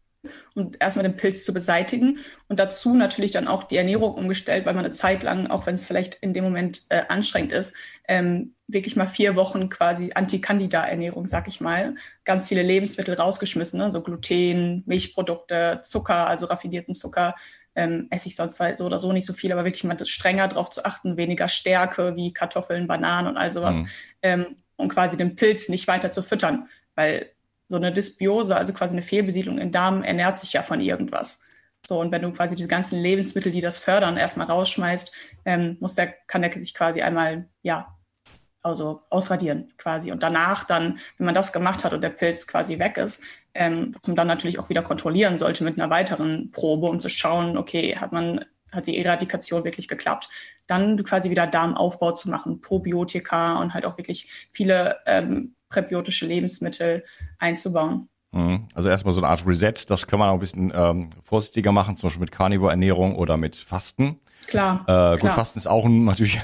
um 0.55 0.73
erstmal 0.79 1.05
den 1.05 1.17
Pilz 1.17 1.45
zu 1.45 1.53
beseitigen 1.53 2.19
und 2.49 2.59
dazu 2.59 2.95
natürlich 2.95 3.31
dann 3.31 3.49
auch 3.49 3.65
die 3.65 3.77
Ernährung 3.77 4.15
umgestellt, 4.15 4.67
weil 4.67 4.75
man 4.75 4.85
eine 4.85 4.95
Zeit 4.95 5.23
lang, 5.23 5.47
auch 5.47 5.67
wenn 5.67 5.75
es 5.75 5.87
vielleicht 5.87 6.17
in 6.17 6.33
dem 6.33 6.45
Moment 6.45 6.83
äh, 6.89 7.03
anstrengend 7.09 7.53
ist, 7.53 7.75
ähm, 8.09 8.55
wirklich 8.67 8.97
mal 8.97 9.07
vier 9.07 9.37
Wochen 9.37 9.69
quasi 9.69 10.13
Anti-Candida-Ernährung, 10.15 11.27
sag 11.27 11.49
ich 11.49 11.61
mal, 11.61 11.95
ganz 12.25 12.49
viele 12.49 12.63
Lebensmittel 12.63 13.15
rausgeschmissen, 13.15 13.79
ne? 13.79 13.91
so 13.91 14.03
Gluten, 14.03 14.83
Milchprodukte, 14.87 15.81
Zucker, 15.85 16.27
also 16.27 16.47
raffinierten 16.47 16.95
Zucker, 16.95 17.37
ähm, 17.77 18.09
esse 18.11 18.29
ich 18.29 18.37
sonst 18.37 18.59
halt 18.59 18.77
so 18.77 18.87
oder 18.87 18.99
so 18.99 19.13
nicht 19.13 19.27
so 19.27 19.33
viel, 19.33 19.53
aber 19.53 19.65
wirklich 19.65 19.85
mal 19.85 19.97
strenger 20.05 20.49
darauf 20.49 20.71
zu 20.71 20.85
achten, 20.85 21.17
weniger 21.17 21.49
Stärke 21.49 22.17
wie 22.17 22.33
Kartoffeln, 22.33 22.87
Bananen 22.87 23.29
und 23.29 23.37
all 23.37 23.53
sowas, 23.53 23.77
mhm. 23.77 23.89
ähm, 24.23 24.47
und 24.77 24.89
quasi 24.89 25.17
den 25.17 25.37
Pilz 25.37 25.69
nicht 25.69 25.87
weiter 25.87 26.11
zu 26.11 26.23
füttern, 26.23 26.69
weil 26.95 27.31
so 27.69 27.77
eine 27.77 27.93
Dysbiose, 27.93 28.57
also 28.57 28.73
quasi 28.73 28.95
eine 28.95 29.03
Fehlbesiedlung 29.03 29.59
im 29.59 29.73
Darm, 29.73 30.03
ernährt 30.03 30.39
sich 30.39 30.53
ja 30.53 30.63
von 30.63 30.81
irgendwas. 30.81 31.43
So, 31.87 32.01
und 32.01 32.11
wenn 32.11 32.23
du 32.23 32.33
quasi 32.33 32.57
diese 32.57 32.69
ganzen 32.69 33.01
Lebensmittel, 33.01 33.53
die 33.53 33.61
das 33.61 33.79
fördern, 33.79 34.17
erstmal 34.17 34.49
rausschmeißt, 34.49 35.13
ähm, 35.45 35.77
muss 35.81 35.95
der, 35.95 36.09
kann 36.27 36.43
der 36.43 36.53
sich 36.53 36.75
quasi 36.75 37.03
einmal, 37.03 37.49
ja, 37.63 37.96
also 38.67 39.03
ausradieren 39.11 39.69
quasi. 39.79 40.13
Und 40.13 40.23
danach 40.23 40.65
dann, 40.65 40.99
wenn 41.19 41.27
man 41.27 41.35
das 41.35 41.53
gemacht 41.53 41.85
hat 41.85 41.93
und 41.93 42.03
der 42.03 42.11
Pilz 42.11 42.47
quasi 42.47 42.79
weg 42.79 42.99
ist, 42.99 43.25
ähm, 43.55 43.93
was 43.95 44.07
man 44.07 44.17
dann 44.17 44.27
natürlich 44.27 44.59
auch 44.59 44.69
wieder 44.69 44.83
kontrollieren 44.83 45.39
sollte 45.39 45.65
mit 45.65 45.81
einer 45.81 45.91
weiteren 45.91 46.51
Probe, 46.51 46.89
um 46.89 47.01
zu 47.01 47.09
schauen, 47.09 47.57
okay, 47.57 47.97
hat 47.97 48.13
man 48.13 48.45
hat 48.73 48.87
die 48.87 48.99
Eradikation 48.99 49.65
wirklich 49.65 49.89
geklappt, 49.89 50.29
dann 50.67 51.03
quasi 51.05 51.31
wieder 51.31 51.47
Darmaufbau 51.47 52.13
zu 52.13 52.29
machen, 52.29 52.61
Probiotika 52.61 53.59
und 53.61 53.73
halt 53.73 53.87
auch 53.87 53.97
wirklich 53.97 54.49
viele 54.51 54.99
ähm, 55.07 55.55
präbiotische 55.69 56.27
Lebensmittel 56.27 57.05
einzubauen. 57.39 58.09
Mhm. 58.33 58.69
Also 58.75 58.89
erstmal 58.89 59.15
so 59.15 59.21
eine 59.21 59.29
Art 59.29 59.47
Reset, 59.47 59.85
das 59.89 60.07
kann 60.07 60.19
man 60.19 60.29
auch 60.29 60.35
ein 60.35 60.41
bisschen 60.41 60.73
ähm, 60.75 61.11
vorsichtiger 61.23 61.73
machen, 61.73 61.97
zum 61.97 62.09
Beispiel 62.09 62.21
mit 62.21 62.33
Carnivore-Ernährung 62.33 63.17
oder 63.17 63.37
mit 63.37 63.57
Fasten. 63.57 64.21
Klar. 64.47 64.85
Äh, 64.87 65.13
gut, 65.13 65.21
klar. 65.21 65.35
Fasten 65.35 65.59
ist 65.59 65.67
auch 65.67 65.85
ein, 65.85 66.05
natürlich 66.07 66.41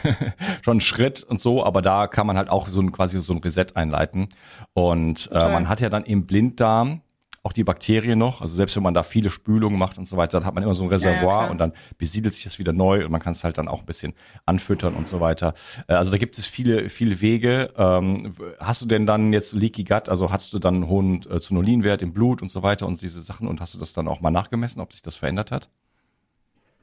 schon 0.64 0.78
ein 0.78 0.80
Schritt 0.80 1.22
und 1.22 1.40
so, 1.40 1.64
aber 1.64 1.82
da 1.82 2.06
kann 2.06 2.26
man 2.26 2.36
halt 2.36 2.48
auch 2.48 2.68
so 2.68 2.80
ein 2.80 2.92
quasi 2.92 3.20
so 3.20 3.32
ein 3.32 3.38
Reset 3.38 3.66
einleiten. 3.74 4.28
Und 4.72 5.30
äh, 5.32 5.48
man 5.48 5.68
hat 5.68 5.80
ja 5.80 5.88
dann 5.88 6.04
im 6.04 6.26
Blinddarm 6.26 7.02
auch 7.44 7.52
die 7.52 7.64
Bakterien 7.64 8.18
noch. 8.18 8.40
Also 8.40 8.54
selbst 8.54 8.76
wenn 8.76 8.82
man 8.82 8.94
da 8.94 9.02
viele 9.02 9.30
Spülungen 9.30 9.78
macht 9.78 9.98
und 9.98 10.06
so 10.06 10.16
weiter, 10.16 10.38
dann 10.38 10.46
hat 10.46 10.54
man 10.54 10.62
immer 10.62 10.74
so 10.74 10.84
ein 10.84 10.90
Reservoir 10.90 11.40
ja, 11.40 11.44
ja, 11.46 11.50
und 11.50 11.58
dann 11.58 11.72
besiedelt 11.98 12.34
sich 12.34 12.44
das 12.44 12.58
wieder 12.58 12.72
neu 12.72 13.04
und 13.04 13.10
man 13.10 13.20
kann 13.20 13.32
es 13.32 13.42
halt 13.42 13.58
dann 13.58 13.68
auch 13.68 13.80
ein 13.80 13.86
bisschen 13.86 14.14
anfüttern 14.46 14.94
und 14.94 15.08
so 15.08 15.20
weiter. 15.20 15.54
Äh, 15.88 15.94
also 15.94 16.12
da 16.12 16.18
gibt 16.18 16.38
es 16.38 16.46
viele, 16.46 16.88
viele 16.88 17.20
Wege. 17.20 17.72
Ähm, 17.76 18.32
hast 18.60 18.82
du 18.82 18.86
denn 18.86 19.06
dann 19.06 19.32
jetzt 19.32 19.54
Leaky 19.54 19.84
Gut, 19.84 20.08
also 20.08 20.30
hast 20.30 20.52
du 20.52 20.58
dann 20.58 20.76
einen 20.76 20.86
hohen 20.88 21.22
äh, 21.28 21.40
Zonulinwert 21.40 22.02
im 22.02 22.12
Blut 22.12 22.42
und 22.42 22.50
so 22.50 22.62
weiter 22.62 22.86
und 22.86 23.00
diese 23.00 23.22
Sachen 23.22 23.48
und 23.48 23.60
hast 23.60 23.74
du 23.74 23.78
das 23.78 23.92
dann 23.92 24.06
auch 24.06 24.20
mal 24.20 24.30
nachgemessen, 24.30 24.80
ob 24.80 24.92
sich 24.92 25.02
das 25.02 25.16
verändert 25.16 25.50
hat? 25.50 25.68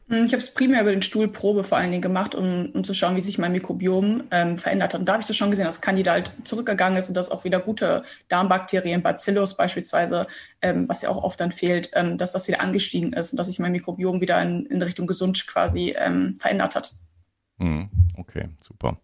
Hm, 0.09 0.25
ich 0.25 0.31
habe 0.33 0.41
es 0.41 0.53
primär 0.53 0.81
über 0.81 0.91
den 0.91 1.03
Stuhlprobe 1.03 1.63
vor 1.63 1.77
allen 1.77 1.91
Dingen 1.91 2.01
gemacht, 2.01 2.33
um, 2.33 2.71
um 2.73 2.83
zu 2.83 2.95
schauen, 2.95 3.15
wie 3.15 3.21
sich 3.21 3.37
mein 3.37 3.51
Mikrobiom 3.51 4.23
ähm, 4.31 4.57
verändert 4.57 4.93
hat. 4.93 4.99
Und 4.99 5.05
da 5.05 5.13
habe 5.13 5.21
ich 5.21 5.27
so 5.27 5.33
schon 5.33 5.51
gesehen, 5.51 5.65
dass 5.65 5.81
Candida 5.81 6.13
halt 6.13 6.31
zurückgegangen 6.43 6.97
ist 6.97 7.09
und 7.09 7.15
dass 7.15 7.29
auch 7.29 7.43
wieder 7.43 7.59
gute 7.59 8.03
Darmbakterien, 8.27 9.03
Bacillus 9.03 9.55
beispielsweise, 9.55 10.25
ähm, 10.61 10.89
was 10.89 11.03
ja 11.03 11.09
auch 11.09 11.23
oft 11.23 11.39
dann 11.39 11.51
fehlt, 11.51 11.91
ähm, 11.93 12.17
dass 12.17 12.31
das 12.31 12.47
wieder 12.47 12.59
angestiegen 12.59 13.13
ist 13.13 13.31
und 13.31 13.37
dass 13.37 13.47
sich 13.47 13.59
mein 13.59 13.71
Mikrobiom 13.71 14.19
wieder 14.19 14.41
in, 14.41 14.65
in 14.65 14.81
Richtung 14.81 15.05
gesund 15.05 15.45
quasi 15.45 15.95
ähm, 15.97 16.35
verändert 16.37 16.75
hat. 16.75 16.91
Hm, 17.59 17.89
okay, 18.17 18.49
super. 18.61 18.97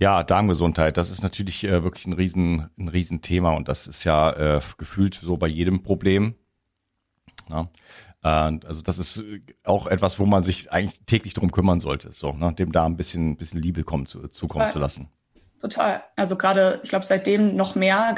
Ja, 0.00 0.24
Darmgesundheit, 0.24 0.96
das 0.96 1.10
ist 1.10 1.22
natürlich 1.22 1.62
äh, 1.62 1.84
wirklich 1.84 2.06
ein 2.06 2.12
riesen, 2.12 2.70
ein 2.76 2.88
Riesenthema 2.88 3.52
und 3.52 3.68
das 3.68 3.86
ist 3.86 4.02
ja 4.02 4.56
äh, 4.56 4.60
gefühlt 4.78 5.20
so 5.22 5.36
bei 5.36 5.46
jedem 5.46 5.84
Problem. 5.84 6.34
Ja. 7.50 7.68
Also 8.24 8.80
das 8.80 8.98
ist 8.98 9.22
auch 9.64 9.86
etwas, 9.86 10.18
wo 10.18 10.24
man 10.24 10.42
sich 10.42 10.72
eigentlich 10.72 11.02
täglich 11.04 11.34
drum 11.34 11.52
kümmern 11.52 11.80
sollte, 11.80 12.10
so 12.12 12.32
ne? 12.32 12.54
dem 12.54 12.72
da 12.72 12.86
ein 12.86 12.96
bisschen, 12.96 13.36
bisschen 13.36 13.60
Liebe 13.60 13.84
kommen, 13.84 14.06
zu, 14.06 14.28
zukommen 14.28 14.70
zu 14.70 14.78
lassen. 14.78 15.10
Total. 15.60 16.02
Also 16.16 16.36
gerade, 16.36 16.80
ich 16.82 16.88
glaube, 16.88 17.04
seitdem 17.04 17.54
noch 17.54 17.74
mehr 17.74 18.14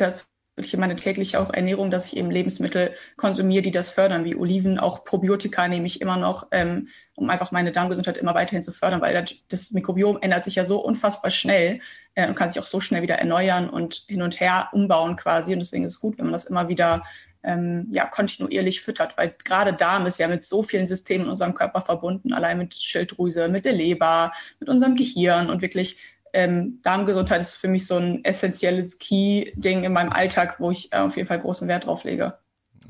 wirklich 0.56 0.72
in 0.72 0.80
meine 0.80 0.96
tägliche 0.96 1.38
auch 1.38 1.52
Ernährung, 1.52 1.90
dass 1.90 2.06
ich 2.06 2.16
eben 2.16 2.30
Lebensmittel 2.30 2.94
konsumiere, 3.16 3.62
die 3.62 3.70
das 3.70 3.90
fördern, 3.90 4.24
wie 4.24 4.34
Oliven, 4.34 4.78
auch 4.78 5.04
Probiotika 5.04 5.68
nehme 5.68 5.86
ich 5.86 6.00
immer 6.00 6.16
noch, 6.16 6.46
ähm, 6.50 6.88
um 7.14 7.28
einfach 7.28 7.52
meine 7.52 7.72
Darmgesundheit 7.72 8.16
immer 8.16 8.34
weiterhin 8.34 8.62
zu 8.62 8.72
fördern, 8.72 9.02
weil 9.02 9.24
das 9.48 9.72
Mikrobiom 9.72 10.18
ändert 10.22 10.44
sich 10.44 10.54
ja 10.54 10.64
so 10.64 10.78
unfassbar 10.78 11.30
schnell 11.30 11.80
äh, 12.14 12.26
und 12.26 12.36
kann 12.36 12.48
sich 12.48 12.62
auch 12.62 12.66
so 12.66 12.80
schnell 12.80 13.02
wieder 13.02 13.16
erneuern 13.16 13.68
und 13.68 14.06
hin 14.08 14.22
und 14.22 14.40
her 14.40 14.70
umbauen 14.72 15.16
quasi. 15.16 15.52
Und 15.52 15.58
deswegen 15.58 15.84
ist 15.84 15.92
es 15.92 16.00
gut, 16.00 16.16
wenn 16.16 16.26
man 16.26 16.32
das 16.32 16.46
immer 16.46 16.68
wieder 16.68 17.02
ähm, 17.46 17.86
ja, 17.90 18.04
kontinuierlich 18.06 18.82
füttert, 18.82 19.16
weil 19.16 19.34
gerade 19.44 19.72
Darm 19.72 20.06
ist 20.06 20.18
ja 20.18 20.28
mit 20.28 20.44
so 20.44 20.62
vielen 20.62 20.86
Systemen 20.86 21.26
in 21.26 21.30
unserem 21.30 21.54
Körper 21.54 21.80
verbunden, 21.80 22.32
allein 22.32 22.58
mit 22.58 22.74
Schilddrüse, 22.74 23.48
mit 23.48 23.64
der 23.64 23.72
Leber, 23.72 24.32
mit 24.60 24.68
unserem 24.68 24.96
Gehirn 24.96 25.48
und 25.48 25.62
wirklich 25.62 25.96
ähm, 26.32 26.80
Darmgesundheit 26.82 27.40
ist 27.40 27.54
für 27.54 27.68
mich 27.68 27.86
so 27.86 27.96
ein 27.96 28.22
essentielles 28.24 28.98
Key-Ding 28.98 29.84
in 29.84 29.92
meinem 29.92 30.12
Alltag, 30.12 30.56
wo 30.58 30.70
ich 30.70 30.92
äh, 30.92 30.98
auf 30.98 31.16
jeden 31.16 31.28
Fall 31.28 31.38
großen 31.38 31.66
Wert 31.68 31.86
drauf 31.86 32.04
lege. 32.04 32.36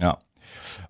Ja. 0.01 0.19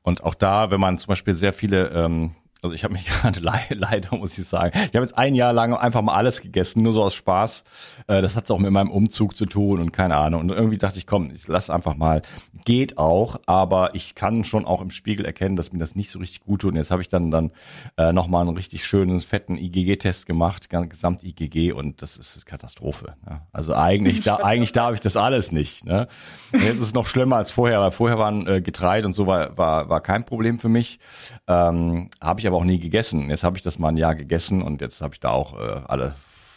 Und 0.03 0.23
auch 0.23 0.35
da, 0.35 0.71
wenn 0.71 0.81
man 0.81 0.99
zum 0.99 1.09
Beispiel 1.09 1.35
sehr 1.35 1.53
viele 1.53 1.89
ähm, 1.91 2.35
also 2.63 2.75
ich 2.75 2.85
habe 2.85 2.95
mich 2.95 3.07
gerade 3.23 3.41
leider, 3.41 4.17
muss 4.17 4.37
ich 4.39 4.47
sagen. 4.47 4.73
Ich 4.75 4.95
habe 4.95 5.05
jetzt 5.05 5.17
ein 5.17 5.35
Jahr 5.35 5.53
lang 5.53 5.75
einfach 5.75 6.03
mal 6.03 6.15
alles 6.15 6.41
gegessen, 6.41 6.83
nur 6.83 6.93
so 6.93 7.03
aus 7.03 7.15
Spaß. 7.15 7.65
Äh, 8.07 8.23
das 8.23 8.37
hat 8.37 8.51
auch 8.51 8.59
mit 8.59 8.71
meinem 8.71 8.91
Umzug 8.91 9.37
zu 9.37 9.47
tun 9.47 9.81
und 9.81 9.93
keine 9.93 10.17
Ahnung. 10.17 10.41
Und 10.43 10.51
irgendwie 10.51 10.79
dachte 10.79 10.99
ich, 10.99 11.07
komm, 11.07 11.31
ich 11.35 11.47
lass 11.49 11.71
einfach 11.71 11.97
mal. 11.97 12.23
Geht 12.65 12.99
auch, 12.99 13.39
aber 13.47 13.95
ich 13.95 14.15
kann 14.15 14.45
schon 14.45 14.65
auch 14.65 14.81
im 14.81 14.91
Spiegel 14.91 15.25
erkennen, 15.25 15.57
dass 15.57 15.73
mir 15.73 15.79
das 15.79 15.95
nicht 15.95 16.11
so 16.11 16.19
richtig 16.19 16.41
gut 16.41 16.63
tut. 16.63 16.73
Und 16.73 16.79
jetzt 16.79 16.91
habe 16.91 17.03
ich 17.03 17.09
dann 17.09 17.31
dann 17.31 17.53
äh, 17.97 18.13
nochmal 18.13 18.47
einen 18.47 18.57
richtig 18.57 18.85
schönen, 18.87 19.21
fetten 19.21 19.57
IgG-Test 19.57 20.27
gemacht, 20.27 20.69
Gesamt-IgG 20.71 21.73
und 21.73 22.03
das 22.03 22.17
ist 22.17 22.45
Katastrophe. 22.47 23.15
Ne? 23.29 23.43
Also 23.53 23.75
eigentlich, 23.75 24.21
da, 24.25 24.37
eigentlich 24.37 24.73
darf 24.73 24.95
ich 24.95 25.01
das 25.01 25.17
alles 25.17 25.53
nicht. 25.53 25.85
Ne? 25.85 26.09
Und 26.53 26.63
jetzt 26.63 26.77
ist 26.77 26.89
es 26.89 26.95
noch 26.95 27.07
schlimmer 27.07 27.37
als 27.37 27.51
vorher, 27.51 27.81
weil 27.81 27.91
vorher 27.91 28.19
waren 28.19 28.47
äh, 28.47 28.61
Getreide 28.61 29.07
und 29.07 29.13
so 29.13 29.27
war, 29.27 29.57
war, 29.57 29.89
war 29.89 30.01
kein 30.01 30.25
Problem 30.25 30.59
für 30.59 30.69
mich. 30.69 30.99
Ähm, 31.47 32.11
habe 32.21 32.41
ich 32.41 32.46
aber 32.47 32.57
auch 32.57 32.65
nie 32.65 32.79
gegessen. 32.79 33.31
Jetzt 33.31 33.45
habe 33.45 33.57
ich 33.57 33.62
das 33.62 33.79
mal 33.79 33.88
ein 33.88 33.97
Jahr 33.97 34.15
gegessen 34.15 34.62
und 34.62 34.81
jetzt 34.81 35.00
habe 35.00 35.15
ich 35.15 35.21
da 35.21 35.31
auch 35.31 35.59
äh, 35.59 35.81
alle 35.87 36.15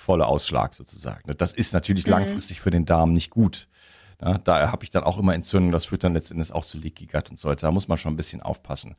volle 0.10 0.26
Ausschlag 0.26 0.74
sozusagen. 0.74 1.32
Das 1.38 1.54
ist 1.54 1.74
natürlich 1.74 2.06
mhm. 2.06 2.14
langfristig 2.14 2.62
für 2.62 2.72
den 2.72 2.86
Darm 2.86 3.14
nicht 3.14 3.30
gut. 3.30 3.68
Ja, 4.22 4.38
da 4.38 4.72
habe 4.72 4.84
ich 4.84 4.90
dann 4.90 5.04
auch 5.04 5.18
immer 5.18 5.34
Entzündungen, 5.34 5.72
das 5.72 5.86
führt 5.86 6.04
dann 6.04 6.14
letztendlich 6.14 6.52
auch 6.52 6.66
zu 6.66 6.78
Leaky 6.78 7.06
Gut 7.06 7.30
und 7.30 7.40
so 7.40 7.48
weiter. 7.48 7.68
Da 7.68 7.72
muss 7.72 7.88
man 7.88 7.98
schon 7.98 8.14
ein 8.14 8.18
bisschen 8.18 8.42
aufpassen. 8.42 8.96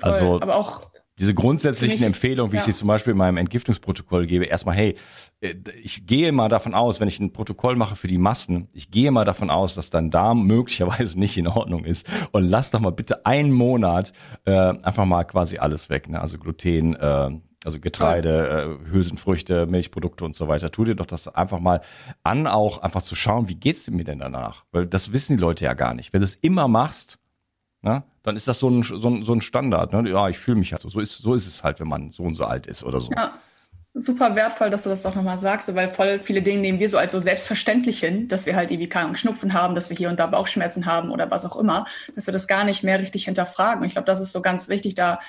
Voll, 0.00 0.10
also, 0.10 0.40
aber 0.40 0.56
auch 0.56 0.90
diese 1.18 1.34
grundsätzlichen 1.34 2.00
ich, 2.00 2.06
Empfehlungen, 2.06 2.52
wie 2.52 2.56
ja. 2.56 2.60
ich 2.60 2.66
sie 2.66 2.72
zum 2.72 2.88
Beispiel 2.88 3.12
in 3.12 3.18
meinem 3.18 3.36
Entgiftungsprotokoll 3.36 4.26
gebe, 4.26 4.46
erstmal, 4.46 4.74
hey, 4.74 4.96
äh, 5.40 5.54
ich 5.82 6.06
gehe 6.06 6.32
mal 6.32 6.48
davon 6.48 6.74
aus, 6.74 6.98
wenn 7.00 7.08
ich 7.08 7.20
ein 7.20 7.32
Protokoll 7.32 7.76
mache 7.76 7.94
für 7.94 8.08
die 8.08 8.18
Massen, 8.18 8.68
ich 8.72 8.90
gehe 8.90 9.10
mal 9.10 9.24
davon 9.24 9.50
aus, 9.50 9.74
dass 9.74 9.90
dein 9.90 10.10
Darm 10.10 10.44
möglicherweise 10.46 11.18
nicht 11.18 11.36
in 11.36 11.46
Ordnung 11.46 11.84
ist 11.84 12.08
und 12.32 12.44
lass 12.44 12.70
doch 12.70 12.80
mal 12.80 12.90
bitte 12.90 13.26
einen 13.26 13.52
Monat 13.52 14.12
äh, 14.44 14.52
einfach 14.52 15.04
mal 15.04 15.24
quasi 15.24 15.58
alles 15.58 15.88
weg, 15.88 16.08
ne? 16.08 16.20
also 16.20 16.38
Gluten, 16.38 16.94
äh, 16.96 17.30
also 17.64 17.80
Getreide, 17.80 18.78
äh, 18.84 18.90
Hülsenfrüchte, 18.90 19.66
Milchprodukte 19.66 20.24
und 20.24 20.36
so 20.36 20.48
weiter. 20.48 20.70
Tu 20.70 20.84
dir 20.84 20.94
doch 20.94 21.06
das 21.06 21.28
einfach 21.28 21.60
mal 21.60 21.80
an, 22.22 22.46
auch 22.46 22.78
einfach 22.78 23.02
zu 23.02 23.14
schauen, 23.14 23.48
wie 23.48 23.54
geht's 23.54 23.88
mir 23.90 24.04
denn 24.04 24.18
danach? 24.18 24.64
Weil 24.70 24.86
das 24.86 25.12
wissen 25.12 25.36
die 25.36 25.40
Leute 25.40 25.64
ja 25.64 25.72
gar 25.72 25.94
nicht. 25.94 26.12
Wenn 26.12 26.20
du 26.20 26.26
es 26.26 26.36
immer 26.36 26.68
machst, 26.68 27.18
na, 27.84 28.02
dann 28.22 28.34
ist 28.34 28.48
das 28.48 28.58
so 28.58 28.70
ein, 28.70 28.82
so 28.82 29.08
ein, 29.08 29.24
so 29.24 29.34
ein 29.34 29.42
Standard. 29.42 29.92
Ne? 29.92 30.08
Ja, 30.10 30.30
ich 30.30 30.38
fühle 30.38 30.58
mich 30.58 30.72
halt 30.72 30.80
so. 30.80 30.88
So 30.88 31.00
ist, 31.00 31.18
so 31.18 31.34
ist 31.34 31.46
es 31.46 31.62
halt, 31.62 31.80
wenn 31.80 31.88
man 31.88 32.10
so 32.12 32.22
und 32.22 32.34
so 32.34 32.46
alt 32.46 32.66
ist 32.66 32.82
oder 32.82 32.98
so. 32.98 33.12
Ja, 33.12 33.34
super 33.92 34.34
wertvoll, 34.34 34.70
dass 34.70 34.84
du 34.84 34.88
das 34.88 35.02
doch 35.02 35.14
nochmal 35.14 35.36
sagst, 35.36 35.72
weil 35.74 35.88
voll 35.88 36.18
viele 36.18 36.40
Dinge 36.40 36.62
nehmen 36.62 36.80
wir 36.80 36.88
so 36.88 36.96
als 36.96 37.12
so 37.12 37.20
selbstverständlich 37.20 38.00
hin, 38.00 38.26
dass 38.26 38.46
wir 38.46 38.56
halt 38.56 38.70
irgendwie 38.70 38.88
keinen 38.88 39.16
Schnupfen 39.16 39.52
haben, 39.52 39.74
dass 39.74 39.90
wir 39.90 39.96
hier 39.98 40.08
und 40.08 40.18
da 40.18 40.26
Bauchschmerzen 40.26 40.86
haben 40.86 41.10
oder 41.10 41.30
was 41.30 41.44
auch 41.44 41.56
immer, 41.56 41.84
dass 42.14 42.26
wir 42.26 42.32
das 42.32 42.48
gar 42.48 42.64
nicht 42.64 42.82
mehr 42.82 42.98
richtig 42.98 43.26
hinterfragen. 43.26 43.84
Ich 43.84 43.92
glaube, 43.92 44.06
das 44.06 44.20
ist 44.20 44.32
so 44.32 44.40
ganz 44.40 44.70
wichtig, 44.70 44.94
da 44.94 45.20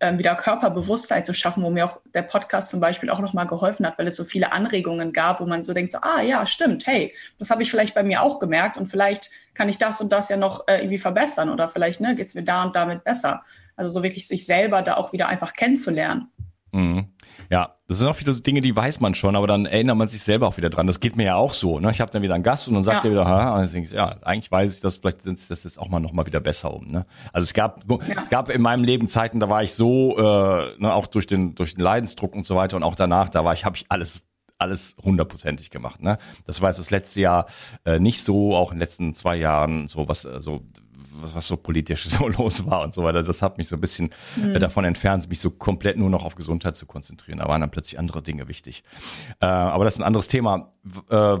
ähm, 0.00 0.18
wieder 0.18 0.34
Körperbewusstsein 0.34 1.24
zu 1.24 1.34
schaffen, 1.34 1.62
wo 1.62 1.70
mir 1.70 1.84
auch 1.84 2.00
der 2.14 2.22
Podcast 2.22 2.68
zum 2.68 2.80
Beispiel 2.80 3.10
auch 3.10 3.20
nochmal 3.20 3.46
geholfen 3.46 3.86
hat, 3.86 3.98
weil 3.98 4.06
es 4.06 4.16
so 4.16 4.24
viele 4.24 4.52
Anregungen 4.52 5.12
gab, 5.12 5.40
wo 5.40 5.46
man 5.46 5.62
so 5.62 5.74
denkt, 5.74 5.92
so, 5.92 5.98
ah 6.00 6.22
ja, 6.22 6.46
stimmt, 6.46 6.86
hey, 6.86 7.14
das 7.38 7.50
habe 7.50 7.62
ich 7.62 7.70
vielleicht 7.70 7.94
bei 7.94 8.02
mir 8.02 8.22
auch 8.22 8.40
gemerkt 8.40 8.78
und 8.78 8.86
vielleicht 8.86 9.30
kann 9.54 9.68
ich 9.68 9.78
das 9.78 10.00
und 10.00 10.10
das 10.10 10.28
ja 10.30 10.36
noch 10.36 10.66
äh, 10.68 10.78
irgendwie 10.78 10.98
verbessern 10.98 11.50
oder 11.50 11.68
vielleicht 11.68 12.00
ne, 12.00 12.14
geht 12.14 12.28
es 12.28 12.34
mir 12.34 12.44
da 12.44 12.62
und 12.64 12.74
damit 12.74 13.04
besser. 13.04 13.44
Also 13.76 13.92
so 13.92 14.02
wirklich 14.02 14.26
sich 14.26 14.46
selber 14.46 14.82
da 14.82 14.96
auch 14.96 15.12
wieder 15.12 15.28
einfach 15.28 15.52
kennenzulernen. 15.52 16.28
Mhm. 16.72 17.09
Ja, 17.48 17.76
das 17.88 17.98
sind 17.98 18.08
auch 18.08 18.14
viele 18.14 18.34
Dinge, 18.34 18.60
die 18.60 18.74
weiß 18.74 19.00
man 19.00 19.14
schon, 19.14 19.34
aber 19.34 19.46
dann 19.46 19.66
erinnert 19.66 19.96
man 19.96 20.08
sich 20.08 20.22
selber 20.22 20.46
auch 20.46 20.56
wieder 20.56 20.70
dran. 20.70 20.86
Das 20.86 21.00
geht 21.00 21.16
mir 21.16 21.24
ja 21.24 21.36
auch 21.36 21.52
so. 21.52 21.80
Ne? 21.80 21.90
Ich 21.90 22.00
habe 22.00 22.10
dann 22.10 22.22
wieder 22.22 22.34
einen 22.34 22.44
Gast 22.44 22.68
und 22.68 22.74
dann 22.74 22.82
sagt 22.82 23.04
ja. 23.04 23.10
er 23.10 23.12
wieder, 23.12 23.26
ha, 23.26 23.54
und 23.56 23.74
dann 23.74 23.82
ich, 23.82 23.92
ja, 23.92 24.16
eigentlich 24.22 24.50
weiß 24.50 24.74
ich 24.74 24.80
das, 24.80 24.98
vielleicht 24.98 25.22
sind 25.22 25.50
das 25.50 25.64
jetzt 25.64 25.78
auch 25.78 25.88
mal 25.88 26.00
noch 26.00 26.12
mal 26.12 26.26
wieder 26.26 26.40
besser 26.40 26.72
um. 26.72 26.86
Ne? 26.86 27.06
Also 27.32 27.44
es 27.44 27.54
gab, 27.54 27.84
ja. 27.88 28.22
es 28.22 28.28
gab 28.28 28.48
in 28.48 28.62
meinem 28.62 28.84
Leben 28.84 29.08
Zeiten, 29.08 29.40
da 29.40 29.48
war 29.48 29.62
ich 29.62 29.72
so, 29.72 30.16
äh, 30.16 30.80
ne, 30.80 30.92
auch 30.92 31.06
durch 31.06 31.26
den 31.26 31.54
durch 31.54 31.74
den 31.74 31.82
Leidensdruck 31.82 32.34
und 32.34 32.46
so 32.46 32.56
weiter 32.56 32.76
und 32.76 32.82
auch 32.82 32.94
danach, 32.94 33.28
da 33.28 33.44
war 33.44 33.52
ich, 33.54 33.64
habe 33.64 33.76
ich 33.76 33.86
alles 33.88 34.24
alles 34.60 34.94
hundertprozentig 35.02 35.70
gemacht. 35.70 36.02
Ne? 36.02 36.18
Das 36.44 36.60
war 36.60 36.68
jetzt 36.68 36.78
das 36.78 36.90
letzte 36.90 37.20
Jahr 37.20 37.46
äh, 37.84 37.98
nicht 37.98 38.24
so, 38.24 38.54
auch 38.54 38.70
in 38.72 38.76
den 38.76 38.80
letzten 38.80 39.14
zwei 39.14 39.36
Jahren 39.36 39.88
so 39.88 40.08
was 40.08 40.24
äh, 40.24 40.40
so 40.40 40.62
was, 41.22 41.34
was 41.34 41.46
so 41.46 41.56
politisch 41.56 42.08
so 42.08 42.28
los 42.28 42.66
war 42.66 42.82
und 42.82 42.94
so 42.94 43.02
weiter. 43.02 43.22
Das 43.22 43.42
hat 43.42 43.58
mich 43.58 43.68
so 43.68 43.76
ein 43.76 43.80
bisschen 43.80 44.10
mhm. 44.36 44.58
davon 44.58 44.84
entfernt, 44.84 45.28
mich 45.28 45.40
so 45.40 45.50
komplett 45.50 45.96
nur 45.96 46.10
noch 46.10 46.24
auf 46.24 46.34
Gesundheit 46.34 46.76
zu 46.76 46.86
konzentrieren. 46.86 47.38
Da 47.38 47.48
waren 47.48 47.60
dann 47.60 47.70
plötzlich 47.70 47.98
andere 47.98 48.22
Dinge 48.22 48.48
wichtig. 48.48 48.82
Äh, 49.40 49.46
aber 49.46 49.84
das 49.84 49.94
ist 49.94 50.00
ein 50.00 50.06
anderes 50.06 50.28
Thema. 50.28 50.72
Äh, 51.08 51.38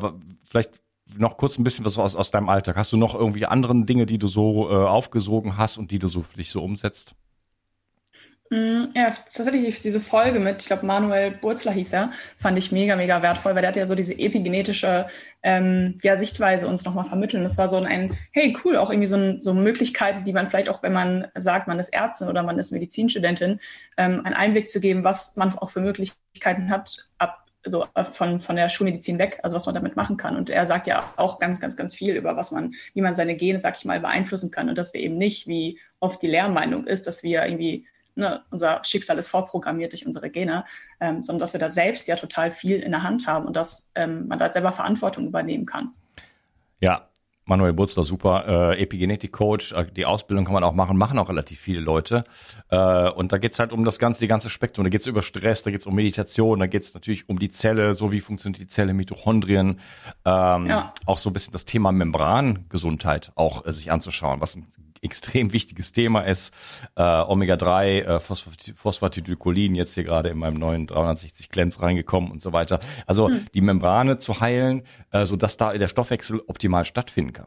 vielleicht 0.48 0.80
noch 1.16 1.36
kurz 1.36 1.58
ein 1.58 1.64
bisschen 1.64 1.84
was 1.84 1.98
aus, 1.98 2.16
aus 2.16 2.30
deinem 2.30 2.48
Alltag. 2.48 2.76
Hast 2.76 2.92
du 2.92 2.96
noch 2.96 3.14
irgendwie 3.14 3.46
andere 3.46 3.84
Dinge, 3.84 4.06
die 4.06 4.18
du 4.18 4.28
so 4.28 4.70
äh, 4.70 4.74
aufgesogen 4.74 5.56
hast 5.56 5.78
und 5.78 5.90
die 5.90 5.98
du 5.98 6.08
so 6.08 6.22
für 6.22 6.36
dich 6.36 6.50
so 6.50 6.62
umsetzt? 6.62 7.14
Mm, 8.52 8.86
ja, 8.96 9.10
tatsächlich 9.10 9.78
diese 9.78 10.00
Folge 10.00 10.40
mit, 10.40 10.62
ich 10.62 10.66
glaube, 10.66 10.84
Manuel 10.84 11.30
Burzler 11.30 11.70
hieß 11.70 11.92
er, 11.92 12.10
fand 12.36 12.58
ich 12.58 12.72
mega, 12.72 12.96
mega 12.96 13.22
wertvoll, 13.22 13.54
weil 13.54 13.62
der 13.62 13.68
hat 13.68 13.76
ja 13.76 13.86
so 13.86 13.94
diese 13.94 14.18
epigenetische 14.18 15.06
ähm, 15.44 15.96
ja, 16.02 16.16
Sichtweise 16.16 16.66
uns 16.66 16.84
nochmal 16.84 17.04
vermitteln. 17.04 17.44
Das 17.44 17.58
war 17.58 17.68
so 17.68 17.76
ein, 17.76 18.16
hey, 18.32 18.56
cool, 18.64 18.76
auch 18.76 18.90
irgendwie 18.90 19.06
so, 19.06 19.16
ein, 19.16 19.40
so 19.40 19.54
Möglichkeiten, 19.54 20.24
die 20.24 20.32
man 20.32 20.48
vielleicht 20.48 20.68
auch, 20.68 20.82
wenn 20.82 20.92
man 20.92 21.28
sagt, 21.36 21.68
man 21.68 21.78
ist 21.78 21.90
Ärztin 21.90 22.26
oder 22.26 22.42
man 22.42 22.58
ist 22.58 22.72
Medizinstudentin, 22.72 23.60
ähm, 23.96 24.22
einen 24.24 24.34
Einblick 24.34 24.68
zu 24.68 24.80
geben, 24.80 25.04
was 25.04 25.36
man 25.36 25.56
auch 25.56 25.70
für 25.70 25.80
Möglichkeiten 25.80 26.70
hat, 26.70 27.08
ab 27.18 27.46
so 27.64 27.86
äh, 27.94 28.02
von, 28.02 28.40
von 28.40 28.56
der 28.56 28.68
Schulmedizin 28.68 29.18
weg, 29.18 29.38
also 29.44 29.54
was 29.54 29.66
man 29.66 29.76
damit 29.76 29.94
machen 29.94 30.16
kann. 30.16 30.36
Und 30.36 30.50
er 30.50 30.66
sagt 30.66 30.88
ja 30.88 31.12
auch 31.16 31.38
ganz, 31.38 31.60
ganz, 31.60 31.76
ganz 31.76 31.94
viel 31.94 32.16
über 32.16 32.36
was 32.36 32.50
man, 32.50 32.74
wie 32.94 33.00
man 33.00 33.14
seine 33.14 33.36
Gene, 33.36 33.60
sag 33.62 33.76
ich 33.76 33.84
mal, 33.84 34.00
beeinflussen 34.00 34.50
kann 34.50 34.68
und 34.68 34.76
dass 34.76 34.92
wir 34.92 35.00
eben 35.00 35.18
nicht, 35.18 35.46
wie 35.46 35.78
oft 36.00 36.20
die 36.20 36.26
Lehrmeinung 36.26 36.88
ist, 36.88 37.06
dass 37.06 37.22
wir 37.22 37.44
irgendwie 37.44 37.86
ne, 38.20 38.44
unser 38.50 38.82
Schicksal 38.84 39.18
ist 39.18 39.28
vorprogrammiert 39.28 39.92
durch 39.92 40.06
unsere 40.06 40.30
Gene, 40.30 40.64
ähm, 41.00 41.24
sondern 41.24 41.40
dass 41.40 41.52
wir 41.52 41.60
da 41.60 41.68
selbst 41.68 42.06
ja 42.06 42.16
total 42.16 42.52
viel 42.52 42.80
in 42.80 42.92
der 42.92 43.02
Hand 43.02 43.26
haben 43.26 43.46
und 43.46 43.56
dass 43.56 43.90
ähm, 43.96 44.28
man 44.28 44.38
da 44.38 44.52
selber 44.52 44.72
Verantwortung 44.72 45.26
übernehmen 45.26 45.66
kann. 45.66 45.94
Ja, 46.78 47.09
Manuel 47.50 47.72
Butzler, 47.72 48.04
super 48.04 48.44
äh, 48.46 48.80
Epigenetik-Coach. 48.80 49.72
Äh, 49.72 49.86
die 49.94 50.06
Ausbildung 50.06 50.44
kann 50.44 50.54
man 50.54 50.62
auch 50.62 50.72
machen, 50.72 50.96
machen 50.96 51.18
auch 51.18 51.28
relativ 51.28 51.58
viele 51.58 51.80
Leute. 51.80 52.22
Äh, 52.68 53.10
und 53.10 53.32
da 53.32 53.38
geht's 53.38 53.58
halt 53.58 53.72
um 53.72 53.84
das 53.84 53.98
ganze, 53.98 54.20
die 54.20 54.28
ganze 54.28 54.50
Spektrum. 54.50 54.84
Da 54.84 54.88
geht's 54.88 55.06
über 55.06 55.20
Stress, 55.20 55.64
da 55.64 55.72
geht's 55.72 55.84
um 55.84 55.94
Meditation, 55.96 56.60
da 56.60 56.68
geht's 56.68 56.94
natürlich 56.94 57.28
um 57.28 57.40
die 57.40 57.50
Zelle, 57.50 57.94
so 57.94 58.12
wie 58.12 58.20
funktioniert 58.20 58.60
die 58.60 58.68
Zelle, 58.68 58.94
Mitochondrien. 58.94 59.80
Ähm, 60.24 60.66
ja. 60.66 60.94
Auch 61.06 61.18
so 61.18 61.30
ein 61.30 61.32
bisschen 61.32 61.52
das 61.52 61.64
Thema 61.64 61.90
Membrangesundheit 61.90 63.32
auch 63.34 63.66
äh, 63.66 63.72
sich 63.72 63.90
anzuschauen, 63.90 64.40
was 64.40 64.54
ein 64.54 64.68
extrem 65.02 65.52
wichtiges 65.52 65.92
Thema 65.92 66.20
ist. 66.20 66.52
Äh, 66.94 67.02
Omega-3, 67.02 68.02
äh, 68.02 68.20
Phosphatidylcholin, 68.20 69.74
jetzt 69.74 69.94
hier 69.94 70.04
gerade 70.04 70.28
in 70.28 70.38
meinem 70.38 70.58
neuen 70.58 70.86
360 70.86 71.48
Glänz 71.48 71.80
reingekommen 71.80 72.30
und 72.30 72.42
so 72.42 72.52
weiter. 72.52 72.80
Also 73.06 73.28
hm. 73.28 73.46
die 73.54 73.60
Membrane 73.60 74.18
zu 74.18 74.40
heilen, 74.40 74.82
äh, 75.10 75.24
so 75.24 75.36
dass 75.36 75.56
da 75.56 75.72
der 75.72 75.88
Stoffwechsel 75.88 76.42
optimal 76.46 76.84
stattfinden 76.84 77.32
kann. 77.32 77.39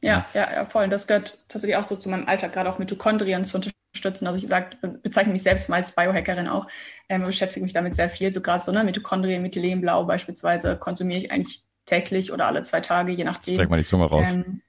Ja, 0.00 0.26
ja, 0.34 0.52
ja, 0.52 0.64
voll. 0.64 0.84
Und 0.84 0.90
das 0.90 1.06
gehört 1.06 1.38
tatsächlich 1.48 1.76
auch 1.76 1.86
so 1.86 1.96
zu 1.96 2.08
meinem 2.08 2.26
Alltag, 2.26 2.52
gerade 2.52 2.70
auch 2.70 2.78
Mitochondrien 2.78 3.44
zu 3.44 3.58
unterstützen. 3.58 4.26
Also 4.26 4.38
ich 4.40 4.48
sag, 4.48 4.76
bezeichne 5.02 5.32
mich 5.32 5.44
selbst 5.44 5.68
mal 5.68 5.76
als 5.76 5.94
Biohackerin 5.94 6.48
auch, 6.48 6.66
ähm, 7.08 7.22
beschäftige 7.22 7.62
mich 7.62 7.72
damit 7.72 7.94
sehr 7.94 8.10
viel. 8.10 8.32
So 8.32 8.40
gerade 8.40 8.64
so, 8.64 8.72
ne, 8.72 8.82
Mitochondrien, 8.82 9.42
Methylenblau 9.42 10.04
beispielsweise 10.04 10.76
konsumiere 10.76 11.20
ich 11.20 11.30
eigentlich 11.30 11.62
täglich 11.86 12.32
oder 12.32 12.46
alle 12.46 12.64
zwei 12.64 12.80
Tage, 12.80 13.12
je 13.12 13.24
nachdem. 13.24 13.54
Streck 13.54 13.70
mal 13.70 13.78
die 13.78 13.84
Zunge 13.84 14.06
raus. 14.06 14.26
Ähm, 14.32 14.62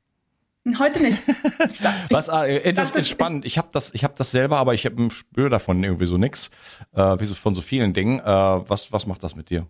Heute 0.79 1.03
nicht. 1.03 1.19
Was, 2.09 2.29
äh, 2.29 2.71
das 2.71 2.91
ist 2.91 3.09
spannend. 3.09 3.43
Ich 3.43 3.57
habe 3.57 3.67
das, 3.73 3.93
ich 3.93 4.05
habe 4.05 4.13
das 4.17 4.31
selber, 4.31 4.57
aber 4.57 4.73
ich 4.73 4.85
habe 4.85 5.11
spüre 5.11 5.49
davon 5.49 5.83
irgendwie 5.83 6.05
so 6.05 6.17
nix, 6.17 6.51
äh, 6.93 7.19
wie 7.19 7.25
so 7.25 7.35
von 7.35 7.53
so 7.53 7.61
vielen 7.61 7.93
Dingen. 7.93 8.19
Äh, 8.19 8.23
was, 8.23 8.93
was 8.93 9.05
macht 9.05 9.23
das 9.23 9.35
mit 9.35 9.49
dir? 9.49 9.67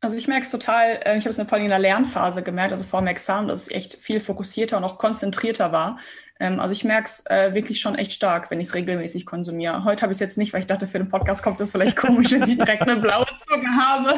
Also 0.00 0.16
ich 0.16 0.28
merke 0.28 0.42
es 0.42 0.50
total, 0.50 1.00
äh, 1.04 1.18
ich 1.18 1.24
habe 1.24 1.30
es 1.30 1.36
vor 1.36 1.54
allem 1.54 1.64
in 1.64 1.70
der 1.70 1.80
Lernphase 1.80 2.42
gemerkt, 2.42 2.70
also 2.70 2.84
vor 2.84 3.00
dem 3.00 3.08
Examen, 3.08 3.48
dass 3.48 3.62
es 3.62 3.70
echt 3.70 3.94
viel 3.94 4.20
fokussierter 4.20 4.76
und 4.76 4.84
auch 4.84 4.96
konzentrierter 4.96 5.72
war. 5.72 5.98
Ähm, 6.38 6.60
also 6.60 6.72
ich 6.72 6.84
merke 6.84 7.06
es 7.06 7.26
äh, 7.26 7.52
wirklich 7.52 7.80
schon 7.80 7.96
echt 7.96 8.12
stark, 8.12 8.48
wenn 8.50 8.60
ich 8.60 8.68
es 8.68 8.74
regelmäßig 8.74 9.26
konsumiere. 9.26 9.82
Heute 9.82 10.02
habe 10.02 10.12
ich 10.12 10.16
es 10.16 10.20
jetzt 10.20 10.38
nicht, 10.38 10.52
weil 10.52 10.60
ich 10.60 10.68
dachte, 10.68 10.86
für 10.86 10.98
den 10.98 11.08
Podcast 11.08 11.42
kommt 11.42 11.58
das 11.58 11.72
vielleicht 11.72 11.96
komisch, 11.96 12.30
wenn 12.30 12.44
ich 12.44 12.56
direkt 12.56 12.82
eine 12.82 13.00
blaue 13.00 13.26
Zunge 13.38 13.68
habe. 13.76 14.14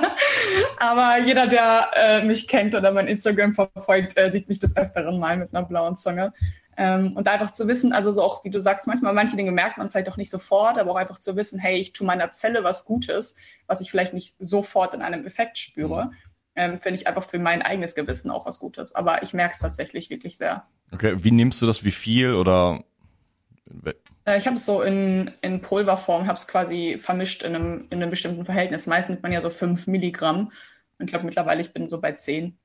Aber 0.79 1.19
jeder, 1.25 1.47
der 1.47 1.91
äh, 1.95 2.25
mich 2.25 2.47
kennt 2.47 2.75
oder 2.75 2.93
mein 2.93 3.09
Instagram 3.09 3.55
verfolgt, 3.55 4.17
sieht 4.31 4.51
mich 4.51 4.59
des 4.59 4.77
Öfteren 4.77 5.19
mal 5.19 5.39
mit 5.39 5.55
einer 5.55 5.67
blauen 5.67 5.97
Zunge. 5.97 6.35
Ähm, 6.83 7.15
und 7.15 7.29
einfach 7.29 7.53
zu 7.53 7.69
wissen, 7.69 7.93
also 7.93 8.11
so 8.11 8.23
auch, 8.23 8.43
wie 8.43 8.49
du 8.49 8.59
sagst, 8.59 8.87
manchmal 8.87 9.13
manche 9.13 9.37
Dinge 9.37 9.53
merkt 9.53 9.77
man 9.77 9.91
vielleicht 9.91 10.09
auch 10.09 10.17
nicht 10.17 10.31
sofort, 10.31 10.79
aber 10.79 10.93
auch 10.93 10.97
einfach 10.97 11.19
zu 11.19 11.37
wissen, 11.37 11.59
hey, 11.59 11.77
ich 11.77 11.93
tue 11.93 12.07
meiner 12.07 12.33
Zelle 12.33 12.65
was 12.65 12.87
Gutes, 12.87 13.37
was 13.67 13.83
ich 13.83 13.91
vielleicht 13.91 14.15
nicht 14.15 14.37
sofort 14.39 14.95
in 14.95 15.03
einem 15.03 15.27
Effekt 15.27 15.59
spüre, 15.59 16.07
mhm. 16.07 16.13
ähm, 16.55 16.81
finde 16.81 16.99
ich 16.99 17.07
einfach 17.07 17.23
für 17.23 17.39
mein 17.39 17.61
eigenes 17.61 17.95
Gewissen 17.95 18.31
auch 18.31 18.47
was 18.47 18.61
Gutes. 18.61 18.95
Aber 18.95 19.23
ich 19.23 19.35
merke 19.35 19.53
es 19.53 19.59
tatsächlich 19.59 20.09
wirklich 20.09 20.39
sehr. 20.39 20.65
Okay, 20.91 21.23
wie 21.23 21.33
nimmst 21.33 21.61
du 21.61 21.67
das, 21.67 21.85
wie 21.85 21.91
viel 21.91 22.33
oder? 22.33 22.83
Äh, 24.25 24.39
ich 24.39 24.47
habe 24.47 24.57
es 24.57 24.65
so 24.65 24.81
in, 24.81 25.33
in 25.43 25.61
Pulverform, 25.61 26.29
habe 26.29 26.39
es 26.39 26.49
quasi 26.49 26.97
vermischt 26.97 27.43
in 27.43 27.57
einem, 27.57 27.89
in 27.91 28.01
einem 28.01 28.09
bestimmten 28.09 28.47
Verhältnis. 28.47 28.87
Meist 28.87 29.11
nimmt 29.11 29.23
man 29.23 29.33
ja 29.33 29.43
so 29.43 29.51
5 29.51 29.87
Milligramm. 29.87 30.51
Und 30.99 31.05
ich 31.05 31.09
glaube 31.09 31.27
mittlerweile, 31.27 31.61
ich 31.61 31.75
bin 31.75 31.91
so 31.91 32.01
bei 32.01 32.13
10. 32.13 32.57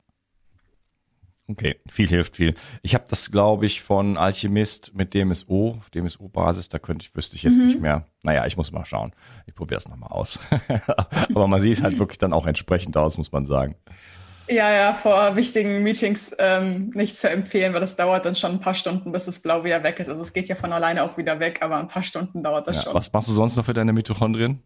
Okay, 1.47 1.75
viel 1.87 2.07
hilft 2.07 2.37
viel. 2.37 2.55
Ich 2.81 2.95
habe 2.95 3.05
das, 3.07 3.31
glaube 3.31 3.67
ich, 3.67 3.81
von 3.83 4.17
Alchemist 4.17 4.95
mit 4.95 5.13
DMSO, 5.13 5.79
DMSO-Basis, 5.93 6.69
da 6.69 6.79
könnte 6.79 7.05
ich, 7.05 7.15
wüsste 7.15 7.35
ich 7.35 7.43
jetzt 7.43 7.57
mhm. 7.57 7.67
nicht 7.67 7.81
mehr. 7.81 8.07
Naja, 8.23 8.47
ich 8.47 8.57
muss 8.57 8.71
mal 8.71 8.85
schauen. 8.85 9.13
Ich 9.45 9.53
probiere 9.53 9.77
es 9.77 9.87
nochmal 9.87 10.09
aus. 10.09 10.39
Aber 11.29 11.47
man 11.47 11.61
sieht 11.61 11.83
halt 11.83 11.99
wirklich 11.99 12.17
dann 12.17 12.33
auch 12.33 12.47
entsprechend 12.47 12.97
aus, 12.97 13.19
muss 13.19 13.31
man 13.31 13.45
sagen. 13.45 13.75
Ja, 14.47 14.71
ja, 14.71 14.93
vor 14.93 15.35
wichtigen 15.35 15.81
Meetings 15.83 16.35
ähm, 16.37 16.91
nicht 16.93 17.17
zu 17.17 17.29
empfehlen, 17.29 17.73
weil 17.73 17.81
das 17.81 17.95
dauert 17.95 18.25
dann 18.25 18.35
schon 18.35 18.51
ein 18.51 18.59
paar 18.59 18.75
Stunden, 18.75 19.11
bis 19.11 19.25
das 19.25 19.39
Blau 19.39 19.63
wieder 19.63 19.83
weg 19.83 19.99
ist. 19.99 20.09
Also 20.09 20.21
es 20.21 20.33
geht 20.33 20.47
ja 20.47 20.55
von 20.55 20.71
alleine 20.71 21.03
auch 21.03 21.17
wieder 21.17 21.39
weg, 21.39 21.59
aber 21.61 21.77
ein 21.77 21.87
paar 21.87 22.03
Stunden 22.03 22.43
dauert 22.43 22.67
das 22.67 22.77
ja, 22.77 22.83
schon. 22.83 22.93
Was 22.93 23.11
machst 23.11 23.27
du 23.27 23.33
sonst 23.33 23.55
noch 23.55 23.65
für 23.65 23.73
deine 23.73 23.93
Mitochondrien? 23.93 24.61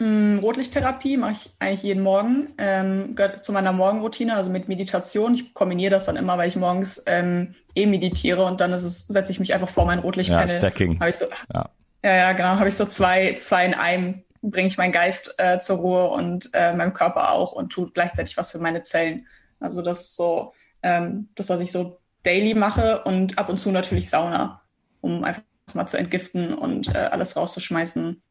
Mm, 0.00 0.38
Rotlichttherapie 0.38 1.16
mache 1.16 1.32
ich 1.32 1.50
eigentlich 1.60 1.82
jeden 1.84 2.02
Morgen. 2.02 2.52
Ähm, 2.58 3.14
gehört 3.14 3.44
zu 3.44 3.52
meiner 3.52 3.72
Morgenroutine, 3.72 4.34
also 4.34 4.50
mit 4.50 4.68
Meditation. 4.68 5.34
Ich 5.34 5.54
kombiniere 5.54 5.90
das 5.90 6.04
dann 6.04 6.16
immer, 6.16 6.36
weil 6.36 6.48
ich 6.48 6.56
morgens 6.56 7.02
ähm, 7.06 7.54
eh 7.74 7.86
meditiere 7.86 8.44
und 8.44 8.60
dann 8.60 8.72
ist 8.72 8.82
es, 8.82 9.06
setze 9.06 9.30
ich 9.30 9.40
mich 9.40 9.54
einfach 9.54 9.68
vor 9.68 9.86
mein 9.86 10.00
Rotlichtpanel. 10.00 10.48
Ja, 10.48 10.56
Stacking. 10.56 10.98
Hab 10.98 11.08
ich 11.08 11.16
so, 11.16 11.26
ja. 11.52 11.70
ja, 12.02 12.14
ja, 12.14 12.32
genau. 12.32 12.56
Habe 12.56 12.68
ich 12.68 12.76
so 12.76 12.86
zwei, 12.86 13.36
zwei 13.40 13.66
in 13.66 13.74
einem, 13.74 14.24
bringe 14.42 14.66
ich 14.66 14.78
meinen 14.78 14.92
Geist 14.92 15.34
äh, 15.38 15.60
zur 15.60 15.78
Ruhe 15.78 16.08
und 16.10 16.50
äh, 16.54 16.72
meinem 16.72 16.92
Körper 16.92 17.30
auch 17.30 17.52
und 17.52 17.70
tue 17.70 17.90
gleichzeitig 17.90 18.36
was 18.36 18.50
für 18.50 18.58
meine 18.58 18.82
Zellen. 18.82 19.26
Also 19.60 19.80
das 19.80 20.00
ist 20.00 20.16
so 20.16 20.54
ähm, 20.82 21.28
das, 21.36 21.48
was 21.48 21.60
ich 21.60 21.70
so 21.70 22.00
daily 22.24 22.54
mache 22.54 23.02
und 23.04 23.38
ab 23.38 23.48
und 23.48 23.58
zu 23.58 23.70
natürlich 23.70 24.10
Sauna, 24.10 24.62
um 25.00 25.22
einfach 25.22 25.42
mal 25.72 25.86
zu 25.86 25.96
entgiften 25.96 26.52
und 26.52 26.94
äh, 26.94 26.98
alles 26.98 27.36
rauszuschmeißen, 27.36 28.22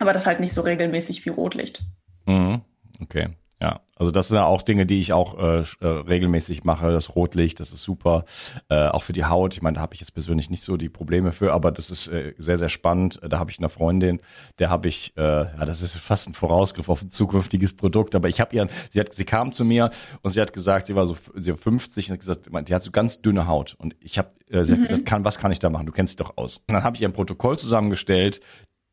aber 0.00 0.12
das 0.12 0.26
halt 0.26 0.40
nicht 0.40 0.52
so 0.52 0.62
regelmäßig 0.62 1.24
wie 1.24 1.30
Rotlicht. 1.30 1.82
Mhm. 2.26 2.62
Okay. 3.00 3.28
Ja, 3.62 3.82
also 3.94 4.10
das 4.10 4.28
sind 4.28 4.38
ja 4.38 4.46
auch 4.46 4.62
Dinge, 4.62 4.86
die 4.86 5.00
ich 5.00 5.12
auch 5.12 5.38
äh, 5.38 5.58
äh, 5.80 5.86
regelmäßig 5.86 6.64
mache. 6.64 6.92
Das 6.92 7.14
Rotlicht, 7.14 7.60
das 7.60 7.74
ist 7.74 7.82
super. 7.82 8.24
Äh, 8.70 8.86
auch 8.88 9.02
für 9.02 9.12
die 9.12 9.26
Haut. 9.26 9.52
Ich 9.52 9.60
meine, 9.60 9.74
da 9.74 9.80
habe 9.82 9.92
ich 9.92 10.00
jetzt 10.00 10.12
persönlich 10.12 10.48
nicht 10.48 10.62
so 10.62 10.78
die 10.78 10.88
Probleme 10.88 11.30
für, 11.30 11.52
aber 11.52 11.70
das 11.70 11.90
ist 11.90 12.08
äh, 12.08 12.32
sehr, 12.38 12.56
sehr 12.56 12.70
spannend. 12.70 13.20
Da 13.22 13.38
habe 13.38 13.50
ich 13.50 13.58
eine 13.58 13.68
Freundin, 13.68 14.22
der 14.58 14.70
habe 14.70 14.88
ich, 14.88 15.14
äh, 15.18 15.20
ja, 15.22 15.64
das 15.66 15.82
ist 15.82 15.98
fast 15.98 16.26
ein 16.26 16.32
Vorausgriff 16.32 16.88
auf 16.88 17.02
ein 17.02 17.10
zukünftiges 17.10 17.76
Produkt, 17.76 18.14
aber 18.14 18.30
ich 18.30 18.40
habe 18.40 18.56
ihr, 18.56 18.68
sie 18.88 19.00
hat, 19.00 19.12
sie 19.12 19.26
kam 19.26 19.52
zu 19.52 19.66
mir 19.66 19.90
und 20.22 20.30
sie 20.30 20.40
hat 20.40 20.54
gesagt, 20.54 20.86
sie 20.86 20.96
war 20.96 21.04
so, 21.04 21.18
sie 21.34 21.50
war 21.50 21.58
50 21.58 22.08
und 22.08 22.12
hat 22.14 22.20
gesagt, 22.20 22.48
die 22.66 22.74
hat 22.74 22.82
so 22.82 22.92
ganz 22.92 23.20
dünne 23.20 23.46
Haut 23.46 23.74
und 23.78 23.94
ich 24.00 24.16
habe, 24.16 24.30
äh, 24.48 24.64
sie 24.64 24.72
hat 24.72 24.78
mhm. 24.78 24.84
gesagt, 24.84 25.04
kann, 25.04 25.24
was 25.26 25.38
kann 25.38 25.52
ich 25.52 25.58
da 25.58 25.68
machen? 25.68 25.84
Du 25.84 25.92
kennst 25.92 26.12
dich 26.12 26.16
doch 26.26 26.38
aus. 26.38 26.62
Und 26.66 26.72
dann 26.72 26.82
habe 26.82 26.96
ich 26.96 27.02
ihr 27.02 27.08
ein 27.08 27.12
Protokoll 27.12 27.58
zusammengestellt, 27.58 28.40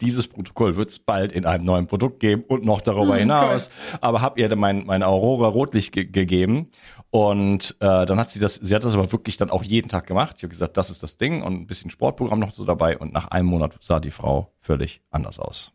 dieses 0.02 0.28
Protokoll 0.28 0.76
wird 0.76 0.90
es 0.90 1.00
bald 1.00 1.32
in 1.32 1.46
einem 1.46 1.66
neuen 1.66 1.88
Produkt 1.88 2.20
geben 2.20 2.44
und 2.48 2.64
noch 2.64 2.82
darüber 2.82 3.16
mhm, 3.16 3.20
hinaus. 3.20 3.70
Cool. 3.70 4.00
Aber 4.02 4.22
habe 4.22 4.40
ihr 4.40 4.50
dann 4.50 4.60
mein, 4.60 4.86
mein 4.86 5.04
Aurora 5.04 5.48
Rotlicht 5.48 5.92
ge 5.92 6.06
gegeben 6.06 6.70
und 7.10 7.76
äh, 7.80 8.06
dann 8.06 8.20
hat 8.20 8.32
sie 8.32 8.40
das, 8.40 8.56
sie 8.56 8.76
hat 8.76 8.84
das 8.84 8.94
aber 8.94 9.12
wirklich 9.12 9.38
dann 9.38 9.50
auch 9.50 9.64
jeden 9.64 9.90
Tag 9.90 10.06
gemacht. 10.08 10.36
Ich 10.38 10.44
habe 10.44 10.52
gesagt, 10.52 10.78
das 10.78 10.90
ist 10.90 11.04
das 11.04 11.18
Ding 11.18 11.42
und 11.42 11.54
ein 11.54 11.68
bisschen 11.68 11.90
Sportprogramm 11.90 12.40
noch 12.40 12.52
so 12.52 12.66
dabei 12.66 12.98
und 12.98 13.14
nach 13.14 13.30
einem 13.30 13.48
Monat 13.48 13.76
sah 13.82 14.00
die 14.00 14.12
Frau 14.12 14.54
völlig 14.60 15.02
anders 15.10 15.40
aus. 15.40 15.74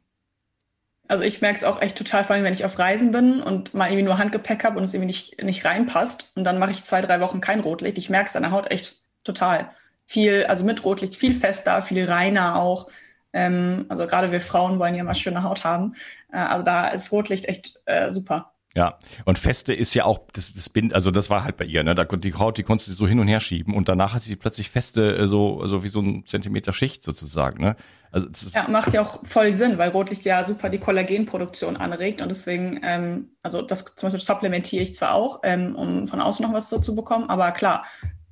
Also 1.08 1.24
ich 1.24 1.40
merke 1.40 1.58
es 1.58 1.64
auch 1.64 1.82
echt 1.82 1.98
total, 1.98 2.24
vor 2.24 2.34
allem 2.34 2.44
wenn 2.44 2.54
ich 2.54 2.64
auf 2.64 2.78
Reisen 2.78 3.12
bin 3.12 3.42
und 3.42 3.74
mal 3.74 3.88
irgendwie 3.88 4.04
nur 4.04 4.18
Handgepäck 4.18 4.64
habe 4.64 4.78
und 4.78 4.84
es 4.84 4.94
irgendwie 4.94 5.08
nicht, 5.08 5.42
nicht 5.42 5.64
reinpasst 5.64 6.32
und 6.36 6.44
dann 6.44 6.58
mache 6.58 6.70
ich 6.70 6.84
zwei, 6.84 7.02
drei 7.02 7.20
Wochen 7.20 7.40
kein 7.40 7.60
Rotlicht. 7.60 7.98
Ich 7.98 8.08
merke 8.08 8.28
es 8.28 8.36
an 8.36 8.42
der 8.42 8.52
Haut 8.52 8.70
echt 8.70 9.02
total. 9.24 9.70
Viel, 10.06 10.46
also 10.46 10.64
mit 10.64 10.84
Rotlicht 10.84 11.14
viel 11.14 11.34
fester, 11.34 11.82
viel 11.82 12.04
reiner 12.04 12.56
auch. 12.56 12.88
Ähm, 13.32 13.86
also 13.88 14.06
gerade 14.06 14.32
wir 14.32 14.40
Frauen 14.40 14.78
wollen 14.78 14.94
ja 14.94 15.04
mal 15.04 15.14
schöne 15.14 15.42
Haut 15.42 15.64
haben. 15.64 15.94
Äh, 16.32 16.38
also 16.38 16.64
da 16.64 16.88
ist 16.88 17.12
Rotlicht 17.12 17.46
echt 17.46 17.80
äh, 17.86 18.10
super. 18.10 18.52
Ja, 18.74 18.98
und 19.26 19.38
Feste 19.38 19.74
ist 19.74 19.94
ja 19.94 20.06
auch, 20.06 20.20
das, 20.32 20.54
das 20.54 20.70
Bind, 20.70 20.94
also 20.94 21.10
das 21.10 21.28
war 21.28 21.44
halt 21.44 21.58
bei 21.58 21.66
ihr, 21.66 21.84
ne? 21.84 21.94
Da 21.94 22.04
die 22.04 22.34
Haut, 22.34 22.56
die 22.56 22.62
konntest 22.62 22.88
du 22.88 22.94
so 22.94 23.06
hin 23.06 23.18
und 23.18 23.28
her 23.28 23.40
schieben 23.40 23.74
und 23.74 23.90
danach 23.90 24.14
hat 24.14 24.22
sie 24.22 24.34
plötzlich 24.34 24.70
feste, 24.70 25.14
äh, 25.14 25.28
so, 25.28 25.60
also 25.60 25.84
wie 25.84 25.88
so 25.88 26.00
ein 26.00 26.24
Zentimeter 26.24 26.72
Schicht 26.72 27.02
sozusagen, 27.02 27.62
ne? 27.62 27.76
Also 28.12 28.28
ja, 28.52 28.68
macht 28.68 28.94
ja 28.94 29.02
auch 29.02 29.24
voll 29.24 29.54
Sinn, 29.54 29.78
weil 29.78 29.90
Rotlicht 29.90 30.24
ja 30.24 30.44
super 30.44 30.70
die 30.70 30.78
Kollagenproduktion 30.78 31.76
anregt 31.76 32.22
und 32.22 32.30
deswegen, 32.30 32.80
ähm, 32.82 33.30
also 33.42 33.60
das 33.60 33.94
zum 33.94 34.06
Beispiel 34.06 34.20
supplementiere 34.20 34.82
ich 34.82 34.94
zwar 34.94 35.14
auch, 35.14 35.40
ähm, 35.42 35.76
um 35.76 36.06
von 36.06 36.20
außen 36.22 36.44
noch 36.46 36.54
was 36.54 36.70
dazu 36.70 36.94
bekommen, 36.94 37.28
aber 37.28 37.52
klar, 37.52 37.84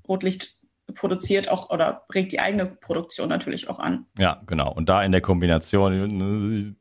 Rotlicht 0.08 0.59
produziert 0.92 1.50
auch 1.50 1.70
oder 1.70 2.02
regt 2.14 2.32
die 2.32 2.40
eigene 2.40 2.66
Produktion 2.66 3.28
natürlich 3.28 3.68
auch 3.68 3.78
an. 3.78 4.06
Ja, 4.18 4.40
genau. 4.46 4.72
Und 4.72 4.88
da 4.88 5.02
in 5.02 5.12
der 5.12 5.20
Kombination, 5.20 6.76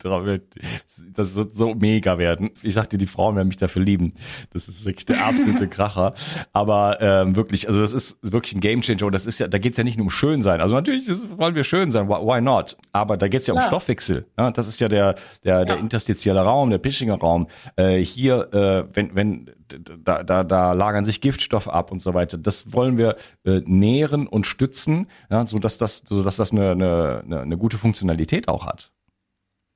das 1.14 1.36
wird 1.36 1.56
so 1.56 1.74
mega 1.76 2.18
werden. 2.18 2.52
Ich 2.62 2.74
sagte, 2.74 2.98
die 2.98 3.06
Frauen 3.06 3.36
werden 3.36 3.48
mich 3.48 3.58
dafür 3.58 3.84
lieben. 3.84 4.14
Das 4.52 4.68
ist 4.68 4.86
wirklich 4.86 5.06
der 5.06 5.26
absolute 5.26 5.68
Kracher. 5.70 6.14
Aber 6.54 6.98
ähm, 7.02 7.36
wirklich, 7.36 7.68
also 7.68 7.82
das 7.82 7.94
ist 7.94 8.18
wirklich 8.22 8.56
ein 8.56 8.62
Gamechanger. 8.62 9.06
Und 9.06 9.14
das 9.14 9.26
ist 9.26 9.40
ja, 9.40 9.48
da 9.48 9.58
geht's 9.58 9.78
ja 9.78 9.84
nicht 9.84 9.98
nur 9.98 10.06
um 10.06 10.10
schön 10.10 10.42
sein. 10.42 10.62
Also 10.62 10.76
natürlich 10.76 11.08
wollen 11.38 11.56
wir 11.56 11.64
schön 11.64 11.92
sein, 11.92 12.10
why 12.10 12.42
not? 12.42 12.78
Aber 12.92 13.18
da 13.18 13.28
geht's 13.28 13.48
ja 13.48 13.54
um 13.54 13.62
Stoffwechsel. 13.62 14.26
Ja, 14.38 14.52
das 14.52 14.68
ist 14.68 14.80
ja 14.82 14.88
der, 14.88 15.16
der, 15.44 15.66
der 15.66 15.78
interstitielle 15.78 16.42
Raum, 16.42 16.70
der 16.70 16.78
Pischinger 16.78 17.16
Raum. 17.16 17.48
Äh, 17.76 17.98
hier, 17.98 18.54
äh, 18.54 18.86
wenn, 18.94 19.16
wenn 19.16 19.52
da, 19.70 20.24
da, 20.24 20.44
da 20.44 20.74
lagern 20.74 21.06
sich 21.06 21.22
Giftstoffe 21.22 21.68
ab 21.68 21.92
und 21.92 22.00
so 22.00 22.14
weiter. 22.14 22.38
Das 22.38 22.74
wollen 22.74 22.98
wir 22.98 23.16
äh, 23.46 23.62
nähren 23.66 24.28
und 24.28 24.46
stützen, 24.46 25.08
ja, 25.30 25.46
so 25.46 25.58
dass 25.58 25.78
das, 25.78 26.04
so 26.06 26.24
dass 26.24 26.36
das 26.36 26.52
eine, 26.52 26.72
eine, 26.72 27.24
eine 27.42 27.58
gute 27.58 27.78
Funktionalität 27.78 28.48
auch 28.48 28.66
hat. 28.66 28.92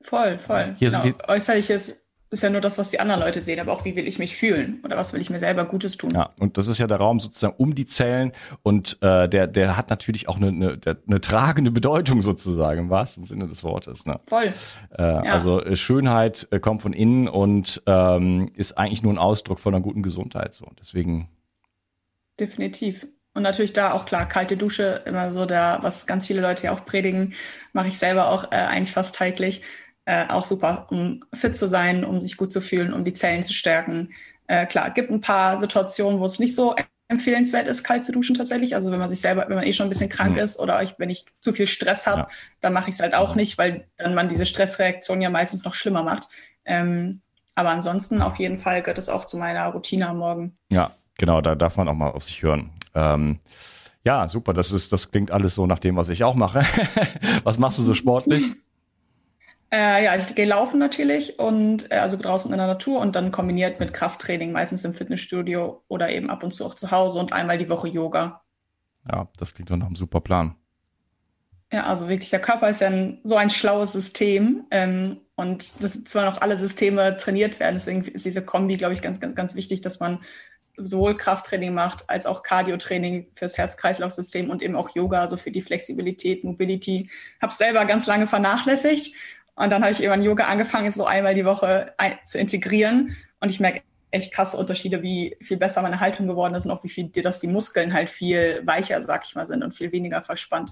Voll, 0.01 0.37
voll. 0.37 0.75
Hier 0.77 0.89
genau. 0.89 1.01
sind 1.01 1.15
die 1.17 1.29
Äußerlich 1.29 1.69
ist 2.33 2.43
ist 2.43 2.43
ja 2.43 2.49
nur 2.49 2.61
das, 2.61 2.77
was 2.77 2.89
die 2.89 2.99
anderen 2.99 3.21
Leute 3.21 3.41
sehen, 3.41 3.59
aber 3.59 3.71
auch 3.71 3.85
wie 3.85 3.95
will 3.95 4.07
ich 4.07 4.19
mich 4.19 4.35
fühlen 4.35 4.81
oder 4.83 4.97
was 4.97 5.13
will 5.13 5.21
ich 5.21 5.29
mir 5.29 5.39
selber 5.39 5.65
Gutes 5.65 5.95
tun. 5.97 6.11
Ja, 6.13 6.31
und 6.39 6.57
das 6.57 6.67
ist 6.67 6.79
ja 6.79 6.87
der 6.87 6.97
Raum 6.97 7.19
sozusagen 7.19 7.55
um 7.57 7.73
die 7.73 7.85
Zellen 7.85 8.33
und 8.63 8.97
äh, 9.01 9.29
der, 9.29 9.47
der 9.47 9.77
hat 9.77 9.89
natürlich 9.89 10.27
auch 10.27 10.35
eine, 10.37 10.47
eine, 10.47 10.79
eine 11.07 11.21
tragende 11.21 11.71
Bedeutung 11.71 12.21
sozusagen 12.21 12.79
im 12.81 12.89
wahrsten 12.89 13.25
Sinne 13.25 13.47
des 13.47 13.63
Wortes. 13.63 14.05
Ne? 14.05 14.17
Voll. 14.27 14.51
Äh, 14.97 15.01
ja. 15.01 15.21
Also 15.21 15.61
äh, 15.61 15.75
Schönheit 15.75 16.47
äh, 16.51 16.59
kommt 16.59 16.81
von 16.81 16.93
innen 16.93 17.27
und 17.29 17.81
ähm, 17.85 18.49
ist 18.55 18.77
eigentlich 18.77 19.03
nur 19.03 19.13
ein 19.13 19.19
Ausdruck 19.19 19.59
von 19.59 19.73
einer 19.73 19.81
guten 19.81 20.03
Gesundheit. 20.03 20.53
So. 20.53 20.65
Deswegen 20.79 21.29
definitiv. 22.39 23.07
Und 23.35 23.43
natürlich 23.43 23.73
da 23.73 23.93
auch 23.93 24.05
klar, 24.05 24.27
kalte 24.27 24.57
Dusche, 24.57 25.01
immer 25.05 25.31
so 25.31 25.45
da, 25.45 25.79
was 25.81 26.05
ganz 26.05 26.27
viele 26.27 26.41
Leute 26.41 26.65
ja 26.65 26.71
auch 26.71 26.85
predigen, 26.85 27.33
mache 27.71 27.87
ich 27.87 27.97
selber 27.97 28.29
auch 28.29 28.51
äh, 28.51 28.55
eigentlich 28.55 28.91
fast 28.91 29.17
täglich. 29.17 29.63
Äh, 30.05 30.27
auch 30.27 30.43
super, 30.43 30.87
um 30.89 31.23
fit 31.33 31.55
zu 31.55 31.67
sein, 31.67 32.03
um 32.03 32.19
sich 32.19 32.35
gut 32.35 32.51
zu 32.51 32.59
fühlen, 32.59 32.93
um 32.93 33.05
die 33.05 33.13
Zellen 33.13 33.43
zu 33.43 33.53
stärken. 33.53 34.09
Äh, 34.47 34.65
klar, 34.65 34.89
gibt 34.91 35.09
ein 35.09 35.21
paar 35.21 35.59
Situationen, 35.61 36.19
wo 36.19 36.25
es 36.25 36.39
nicht 36.39 36.55
so 36.55 36.75
empfehlenswert 37.07 37.67
ist, 37.67 37.83
kalt 37.83 38.03
zu 38.03 38.11
duschen 38.11 38.35
tatsächlich. 38.35 38.75
Also 38.75 38.91
wenn 38.91 38.99
man 38.99 39.07
sich 39.07 39.21
selber, 39.21 39.45
wenn 39.47 39.55
man 39.55 39.65
eh 39.65 39.71
schon 39.71 39.85
ein 39.85 39.89
bisschen 39.89 40.09
krank 40.09 40.33
mhm. 40.33 40.39
ist 40.39 40.59
oder 40.59 40.81
ich, 40.83 40.95
wenn 40.97 41.09
ich 41.09 41.25
zu 41.39 41.53
viel 41.53 41.67
Stress 41.67 42.05
habe, 42.05 42.21
ja. 42.21 42.27
dann 42.59 42.73
mache 42.73 42.89
ich 42.89 42.95
es 42.95 43.01
halt 43.01 43.13
auch 43.13 43.35
nicht, 43.35 43.57
weil 43.57 43.87
dann 43.97 44.13
man 44.13 44.27
diese 44.27 44.45
Stressreaktion 44.45 45.21
ja 45.21 45.29
meistens 45.29 45.63
noch 45.63 45.73
schlimmer 45.73 46.03
macht. 46.03 46.27
Ähm, 46.65 47.21
aber 47.55 47.69
ansonsten 47.69 48.21
auf 48.21 48.37
jeden 48.37 48.57
Fall 48.57 48.81
gehört 48.81 48.97
es 48.97 49.09
auch 49.09 49.25
zu 49.25 49.37
meiner 49.37 49.67
Routine 49.67 50.09
am 50.09 50.17
Morgen. 50.17 50.57
Ja, 50.71 50.91
genau, 51.17 51.39
da 51.41 51.55
darf 51.55 51.77
man 51.77 51.87
auch 51.87 51.93
mal 51.93 52.11
auf 52.11 52.23
sich 52.23 52.41
hören. 52.41 52.71
Ähm, 52.95 53.39
ja, 54.03 54.27
super, 54.27 54.53
das 54.53 54.71
ist, 54.71 54.91
das 54.91 55.11
klingt 55.11 55.31
alles 55.31 55.55
so 55.55 55.65
nach 55.65 55.79
dem, 55.79 55.95
was 55.95 56.09
ich 56.09 56.23
auch 56.23 56.35
mache. 56.35 56.61
was 57.43 57.57
machst 57.57 57.79
du 57.79 57.83
so 57.83 57.93
sportlich? 57.93 58.53
Äh, 59.73 60.03
ja, 60.03 60.15
ich 60.15 60.35
gehe 60.35 60.45
laufen 60.45 60.77
natürlich 60.77 61.39
und 61.39 61.91
äh, 61.91 61.95
also 61.95 62.15
draußen 62.15 62.51
in 62.51 62.59
der 62.59 62.67
Natur 62.67 62.99
und 62.99 63.15
dann 63.15 63.31
kombiniert 63.31 63.79
mit 63.79 63.91
Krafttraining, 63.91 64.51
meistens 64.51 64.85
im 64.85 64.93
Fitnessstudio 64.93 65.83
oder 65.87 66.09
eben 66.09 66.29
ab 66.29 66.43
und 66.43 66.53
zu 66.53 66.63
auch 66.63 66.75
zu 66.75 66.91
Hause 66.91 67.17
und 67.17 67.33
einmal 67.33 67.57
die 67.57 67.69
Woche 67.69 67.87
Yoga. 67.87 68.43
Ja, 69.11 69.27
das 69.35 69.55
klingt 69.55 69.71
doch 69.71 69.77
nach 69.77 69.87
einem 69.87 69.95
super 69.95 70.21
Plan. 70.21 70.55
Ja, 71.71 71.85
also 71.85 72.07
wirklich, 72.07 72.29
der 72.29 72.39
Körper 72.39 72.69
ist 72.69 72.81
ja 72.81 72.89
ein, 72.89 73.19
so 73.23 73.35
ein 73.35 73.49
schlaues 73.49 73.93
System 73.93 74.67
ähm, 74.69 75.21
und 75.33 75.81
das 75.81 76.03
zwar 76.03 76.25
noch 76.25 76.39
alle 76.39 76.57
Systeme 76.57 77.17
trainiert 77.17 77.59
werden, 77.59 77.73
deswegen 77.73 78.03
ist 78.03 78.25
diese 78.25 78.45
Kombi, 78.45 78.77
glaube 78.77 78.93
ich, 78.93 79.01
ganz, 79.01 79.19
ganz, 79.19 79.33
ganz 79.33 79.55
wichtig, 79.55 79.81
dass 79.81 79.99
man 79.99 80.19
sowohl 80.77 81.17
Krafttraining 81.17 81.73
macht 81.73 82.07
als 82.11 82.27
auch 82.27 82.43
Cardiotraining 82.43 83.27
fürs 83.33 83.57
Herz-Kreislauf-System 83.57 84.51
und 84.51 84.61
eben 84.61 84.75
auch 84.75 84.91
Yoga, 84.95 85.21
also 85.21 85.35
für 85.35 85.51
die 85.51 85.61
Flexibilität, 85.63 86.43
Mobility. 86.43 87.09
Habe 87.41 87.51
es 87.51 87.57
selber 87.57 87.85
ganz 87.85 88.05
lange 88.05 88.27
vernachlässigt 88.27 89.15
und 89.55 89.71
dann 89.71 89.83
habe 89.83 89.91
ich 89.91 90.01
irgendwann 90.01 90.23
Yoga 90.23 90.45
angefangen, 90.45 90.91
so 90.91 91.05
einmal 91.05 91.35
die 91.35 91.45
Woche 91.45 91.93
zu 92.25 92.39
integrieren 92.39 93.15
und 93.39 93.49
ich 93.49 93.59
merke 93.59 93.81
echt 94.13 94.31
krasse 94.31 94.57
Unterschiede, 94.57 95.01
wie 95.01 95.35
viel 95.41 95.57
besser 95.57 95.81
meine 95.81 95.99
Haltung 95.99 96.27
geworden 96.27 96.53
ist 96.53 96.65
und 96.65 96.71
auch 96.71 96.83
wie 96.83 96.89
viel, 96.89 97.09
dass 97.09 97.39
die 97.39 97.47
Muskeln 97.47 97.93
halt 97.93 98.09
viel 98.09 98.61
weicher, 98.65 99.01
sag 99.01 99.25
ich 99.25 99.35
mal, 99.35 99.45
sind 99.45 99.63
und 99.63 99.73
viel 99.73 99.91
weniger 99.91 100.21
verspannt. 100.21 100.71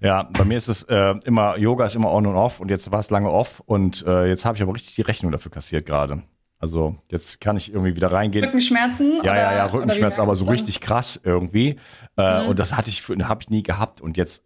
Ja, 0.00 0.22
bei 0.22 0.44
mir 0.44 0.56
ist 0.56 0.68
es 0.68 0.84
äh, 0.84 1.14
immer, 1.24 1.58
Yoga 1.58 1.86
ist 1.86 1.96
immer 1.96 2.12
on 2.12 2.26
und 2.26 2.36
off 2.36 2.60
und 2.60 2.70
jetzt 2.70 2.90
war 2.92 3.00
es 3.00 3.10
lange 3.10 3.30
off 3.30 3.60
und 3.66 4.04
äh, 4.06 4.26
jetzt 4.26 4.44
habe 4.44 4.56
ich 4.56 4.62
aber 4.62 4.74
richtig 4.74 4.94
die 4.94 5.02
Rechnung 5.02 5.32
dafür 5.32 5.50
kassiert 5.50 5.86
gerade. 5.86 6.22
Also 6.60 6.96
jetzt 7.10 7.40
kann 7.40 7.56
ich 7.56 7.72
irgendwie 7.72 7.94
wieder 7.94 8.10
reingehen. 8.10 8.44
Rückenschmerzen? 8.44 9.16
Ja, 9.16 9.32
oder, 9.32 9.36
ja, 9.36 9.56
ja, 9.56 9.64
Rückenschmerzen, 9.66 10.22
aber 10.22 10.34
so 10.34 10.46
richtig 10.46 10.80
krass 10.80 11.20
irgendwie. 11.22 11.76
Äh, 12.16 12.42
mhm. 12.42 12.48
Und 12.48 12.58
das 12.58 12.76
hatte 12.76 12.90
ich, 12.90 13.08
habe 13.08 13.40
ich 13.42 13.50
nie 13.50 13.62
gehabt. 13.62 14.00
Und 14.00 14.16
jetzt 14.16 14.44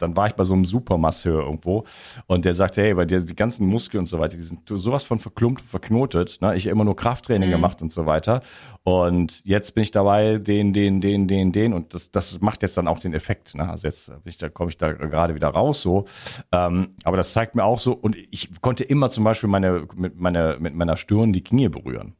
dann 0.00 0.16
war 0.16 0.26
ich 0.26 0.34
bei 0.34 0.44
so 0.44 0.54
einem 0.54 0.64
Supermasseur 0.64 1.44
irgendwo 1.44 1.84
und 2.26 2.44
der 2.44 2.54
sagte, 2.54 2.82
hey, 2.82 2.94
bei 2.94 3.04
dir 3.04 3.20
die 3.20 3.36
ganzen 3.36 3.66
Muskeln 3.66 4.00
und 4.00 4.06
so 4.06 4.18
weiter, 4.18 4.36
die 4.36 4.44
sind 4.44 4.60
sowas 4.66 5.04
von 5.04 5.18
verklumpt, 5.18 5.62
verknotet. 5.62 6.38
Ne? 6.40 6.56
Ich 6.56 6.64
habe 6.64 6.72
immer 6.72 6.84
nur 6.84 6.96
Krafttraining 6.96 7.48
mhm. 7.48 7.52
gemacht 7.52 7.82
und 7.82 7.92
so 7.92 8.06
weiter. 8.06 8.40
Und 8.82 9.44
jetzt 9.44 9.74
bin 9.74 9.82
ich 9.82 9.90
dabei, 9.90 10.38
den, 10.38 10.72
den, 10.72 11.00
den, 11.00 11.28
den, 11.28 11.52
den 11.52 11.72
und 11.72 11.94
das, 11.94 12.10
das 12.10 12.40
macht 12.40 12.62
jetzt 12.62 12.76
dann 12.76 12.88
auch 12.88 12.98
den 12.98 13.14
Effekt. 13.14 13.54
Ne? 13.54 13.68
Also 13.68 13.86
jetzt 13.86 14.06
bin 14.08 14.20
ich 14.24 14.38
da, 14.38 14.48
komme 14.48 14.70
ich 14.70 14.76
da 14.76 14.92
gerade 14.92 15.34
wieder 15.34 15.48
raus 15.48 15.80
so. 15.80 16.04
Ähm, 16.52 16.94
aber 17.04 17.16
das 17.16 17.32
zeigt 17.32 17.54
mir 17.54 17.64
auch 17.64 17.78
so 17.78 17.92
und 17.92 18.16
ich 18.16 18.60
konnte 18.60 18.84
immer 18.84 19.10
zum 19.10 19.24
Beispiel 19.24 19.48
meine 19.48 19.86
mit 19.94 20.18
meiner 20.18 20.58
mit 20.58 20.74
meiner 20.74 20.96
Stirn 20.96 21.32
die 21.32 21.42
Knie 21.42 21.68
berühren. 21.68 22.14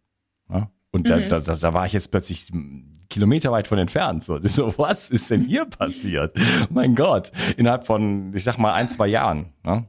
Ne? 0.48 0.68
Und 0.90 1.08
da, 1.08 1.16
mhm. 1.16 1.28
da, 1.28 1.40
da, 1.40 1.54
da 1.54 1.74
war 1.74 1.86
ich 1.86 1.92
jetzt 1.92 2.10
plötzlich 2.10 2.50
kilometerweit 3.10 3.66
von 3.66 3.78
entfernt. 3.78 4.24
So, 4.24 4.38
so 4.40 4.72
was 4.78 5.10
ist 5.10 5.30
denn 5.30 5.42
hier 5.42 5.66
passiert? 5.66 6.32
mein 6.70 6.94
Gott, 6.94 7.32
innerhalb 7.56 7.84
von, 7.84 8.32
ich 8.34 8.44
sag 8.44 8.58
mal, 8.58 8.72
ein, 8.72 8.88
zwei 8.88 9.08
Jahren. 9.08 9.52
Ne? 9.62 9.86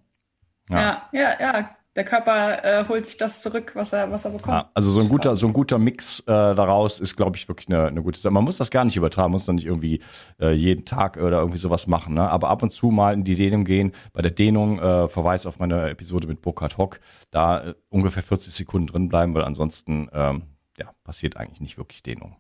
Ja. 0.70 0.80
ja, 1.12 1.22
ja, 1.22 1.40
ja. 1.40 1.70
Der 1.98 2.06
Körper 2.06 2.64
äh, 2.64 2.88
holt 2.88 3.06
sich 3.06 3.18
das 3.18 3.42
zurück, 3.42 3.74
was 3.76 3.92
er, 3.92 4.10
was 4.12 4.24
er 4.24 4.32
bekommt. 4.32 4.54
Ja, 4.54 4.72
also 4.74 4.90
so 4.92 5.02
ein 5.02 5.10
guter, 5.10 5.36
so 5.36 5.46
ein 5.46 5.52
guter 5.52 5.78
Mix 5.78 6.22
äh, 6.22 6.24
daraus 6.26 7.02
ist, 7.02 7.18
glaube 7.18 7.36
ich, 7.36 7.50
wirklich 7.50 7.68
eine, 7.68 7.88
eine 7.88 8.02
gute 8.02 8.18
Sache. 8.18 8.34
Man 8.34 8.46
muss 8.46 8.56
das 8.56 8.72
gar 8.72 8.86
nicht 8.86 8.96
übertragen, 8.96 9.34
muss 9.34 9.46
dann 9.46 9.56
nicht 9.56 9.66
irgendwie 9.66 10.02
äh, 10.40 10.54
jeden 10.54 10.86
Tag 10.86 11.18
oder 11.18 11.40
irgendwie 11.40 11.58
sowas 11.58 11.88
machen. 11.88 12.14
Ne? 12.14 12.30
Aber 12.30 12.48
ab 12.48 12.64
und 12.64 12.70
zu 12.70 12.92
mal 12.92 13.14
in 13.14 13.26
die 13.26 13.36
Dehnung 13.36 13.66
gehen. 13.66 13.92
Bei 14.14 14.22
der 14.22 14.32
Dehnung 14.32 14.80
äh, 14.80 15.10
Verweis 15.10 15.46
auf 15.46 15.60
meine 15.60 15.90
Episode 15.90 16.28
mit 16.28 16.42
Burkhard 16.42 16.78
Hock, 16.78 17.02
da 17.30 17.62
äh, 17.62 17.74
ungefähr 17.90 18.24
40 18.24 18.54
Sekunden 18.54 18.88
drin 18.88 19.10
bleiben, 19.10 19.34
weil 19.34 19.44
ansonsten 19.44 20.08
ähm, 20.14 20.44
ja, 20.80 20.92
passiert 21.04 21.36
eigentlich 21.36 21.60
nicht 21.60 21.78
wirklich 21.78 22.04
Dehnung. 22.04 22.38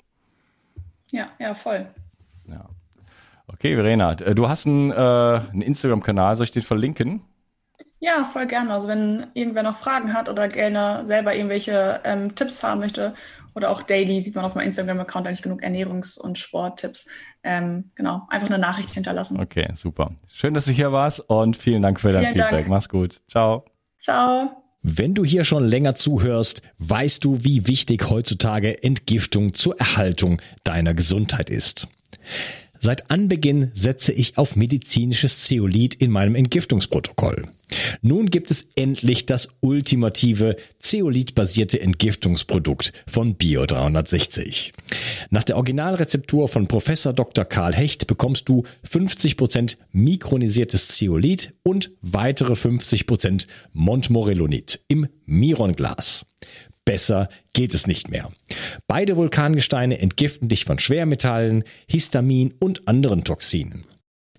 Ja, 1.11 1.29
ja, 1.39 1.53
voll. 1.53 1.87
Ja. 2.47 2.69
Okay, 3.47 3.75
Verena, 3.75 4.13
äh, 4.13 4.33
du 4.33 4.47
hast 4.49 4.65
einen, 4.65 4.91
äh, 4.91 4.95
einen 4.95 5.61
Instagram-Kanal, 5.61 6.35
soll 6.35 6.45
ich 6.45 6.51
den 6.51 6.63
verlinken? 6.63 7.21
Ja, 7.99 8.23
voll 8.23 8.47
gerne. 8.47 8.73
Also 8.73 8.87
wenn 8.87 9.27
irgendwer 9.35 9.61
noch 9.61 9.75
Fragen 9.75 10.13
hat 10.13 10.27
oder 10.27 10.47
gerne 10.47 11.05
selber 11.05 11.35
irgendwelche 11.35 12.01
ähm, 12.03 12.33
Tipps 12.33 12.63
haben 12.63 12.79
möchte 12.79 13.13
oder 13.53 13.69
auch 13.69 13.83
daily, 13.83 14.21
sieht 14.21 14.33
man 14.33 14.43
auf 14.43 14.55
meinem 14.55 14.67
Instagram-Account 14.67 15.27
eigentlich 15.27 15.43
genug 15.43 15.61
Ernährungs- 15.61 16.19
und 16.19 16.39
Sporttipps. 16.39 17.07
Ähm, 17.43 17.91
genau, 17.93 18.25
einfach 18.29 18.47
eine 18.47 18.57
Nachricht 18.57 18.89
hinterlassen. 18.89 19.39
Okay, 19.39 19.67
super. 19.75 20.11
Schön, 20.29 20.55
dass 20.55 20.65
du 20.65 20.71
hier 20.71 20.91
warst 20.91 21.19
und 21.19 21.57
vielen 21.57 21.83
Dank 21.83 21.99
für 21.99 22.11
dein 22.11 22.23
vielen 22.23 22.33
Feedback. 22.33 22.51
Dank. 22.51 22.67
Mach's 22.69 22.89
gut. 22.89 23.21
Ciao. 23.27 23.65
Ciao. 23.99 24.60
Wenn 24.83 25.13
du 25.13 25.23
hier 25.23 25.43
schon 25.43 25.67
länger 25.67 25.93
zuhörst, 25.93 26.61
weißt 26.79 27.23
du, 27.23 27.43
wie 27.43 27.67
wichtig 27.67 28.09
heutzutage 28.09 28.83
Entgiftung 28.83 29.53
zur 29.53 29.79
Erhaltung 29.79 30.41
deiner 30.63 30.95
Gesundheit 30.95 31.51
ist. 31.51 31.87
Seit 32.83 33.11
Anbeginn 33.11 33.69
setze 33.75 34.11
ich 34.11 34.39
auf 34.39 34.55
medizinisches 34.55 35.41
Zeolit 35.41 35.93
in 35.93 36.09
meinem 36.09 36.33
Entgiftungsprotokoll. 36.33 37.43
Nun 38.01 38.25
gibt 38.25 38.49
es 38.49 38.67
endlich 38.75 39.27
das 39.27 39.49
ultimative 39.59 40.55
Zeolit-basierte 40.79 41.79
Entgiftungsprodukt 41.79 42.91
von 43.05 43.35
Bio 43.35 43.67
360. 43.67 44.73
Nach 45.29 45.43
der 45.43 45.57
Originalrezeptur 45.57 46.47
von 46.47 46.67
Professor 46.67 47.13
Dr. 47.13 47.45
Karl 47.45 47.75
Hecht 47.75 48.07
bekommst 48.07 48.49
du 48.49 48.63
50% 48.89 49.77
mikronisiertes 49.91 50.87
Zeolit 50.87 51.53
und 51.61 51.91
weitere 52.01 52.53
50% 52.53 53.45
Montmorillonit 53.73 54.83
im 54.87 55.07
Mironglas. 55.25 56.25
Besser 56.85 57.29
geht 57.53 57.73
es 57.73 57.87
nicht 57.87 58.09
mehr. 58.09 58.31
Beide 58.87 59.15
Vulkangesteine 59.15 59.99
entgiften 59.99 60.49
dich 60.49 60.65
von 60.65 60.79
Schwermetallen, 60.79 61.63
Histamin 61.87 62.53
und 62.59 62.87
anderen 62.87 63.23
Toxinen. 63.23 63.85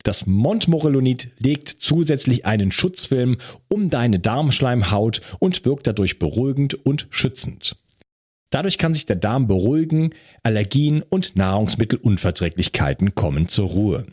Das 0.03 0.27
Montmorillonit 0.27 1.31
legt 1.39 1.69
zusätzlich 1.69 2.45
einen 2.45 2.73
Schutzfilm 2.73 3.37
um 3.69 3.89
deine 3.89 4.19
Darmschleimhaut 4.19 5.21
und 5.39 5.65
wirkt 5.65 5.87
dadurch 5.87 6.19
beruhigend 6.19 6.75
und 6.85 7.07
schützend. 7.11 7.77
Dadurch 8.51 8.79
kann 8.79 8.93
sich 8.93 9.07
der 9.07 9.17
Darm 9.17 9.47
beruhigen, 9.47 10.11
Allergien 10.43 11.03
und 11.03 11.37
Nahrungsmittelunverträglichkeiten 11.37 13.15
kommen 13.15 13.49
zur 13.49 13.69
Ruhe. 13.69 14.07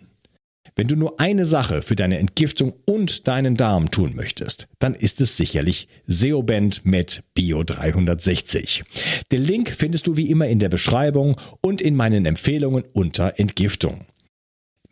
Wenn 0.79 0.87
du 0.87 0.95
nur 0.95 1.19
eine 1.19 1.45
Sache 1.45 1.81
für 1.81 1.97
deine 1.97 2.19
Entgiftung 2.19 2.71
und 2.85 3.27
deinen 3.27 3.57
Darm 3.57 3.91
tun 3.91 4.15
möchtest, 4.15 4.69
dann 4.79 4.93
ist 4.93 5.19
es 5.19 5.35
sicherlich 5.35 5.89
Seoband 6.07 6.85
mit 6.85 7.21
Bio 7.33 7.65
360. 7.65 8.85
Den 9.29 9.43
Link 9.43 9.75
findest 9.77 10.07
du 10.07 10.15
wie 10.15 10.29
immer 10.29 10.47
in 10.47 10.59
der 10.59 10.69
Beschreibung 10.69 11.35
und 11.59 11.81
in 11.81 11.97
meinen 11.97 12.25
Empfehlungen 12.25 12.85
unter 12.93 13.37
Entgiftung. 13.41 14.05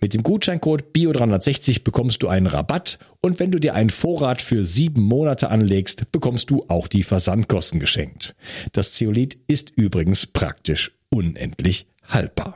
Mit 0.02 0.14
dem 0.14 0.24
Gutscheincode 0.24 0.92
BIO360 0.94 1.86
bekommst 1.86 2.22
du 2.22 2.28
einen 2.28 2.48
Rabatt 2.48 3.00
und 3.22 3.40
wenn 3.40 3.52
du 3.52 3.58
dir 3.58 3.74
einen 3.74 3.90
Vorrat 3.90 4.42
für 4.42 4.66
sieben 4.66 5.04
Monate 5.04 5.50
anlegst, 5.50 6.12
bekommst 6.12 6.50
du 6.50 6.66
auch 6.68 6.90
die 6.90 7.04
Versandkosten 7.04 7.80
geschenkt. 7.80 8.36
Das 8.74 8.92
Zeolit 8.92 9.40
ist 9.48 9.72
übrigens 9.74 10.28
praktisch 10.28 10.92
unendlich 11.10 11.88
haltbar. 12.10 12.56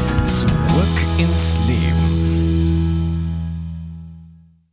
Zurück 0.31 0.47
ins 1.17 1.57
Leben. 1.67 2.20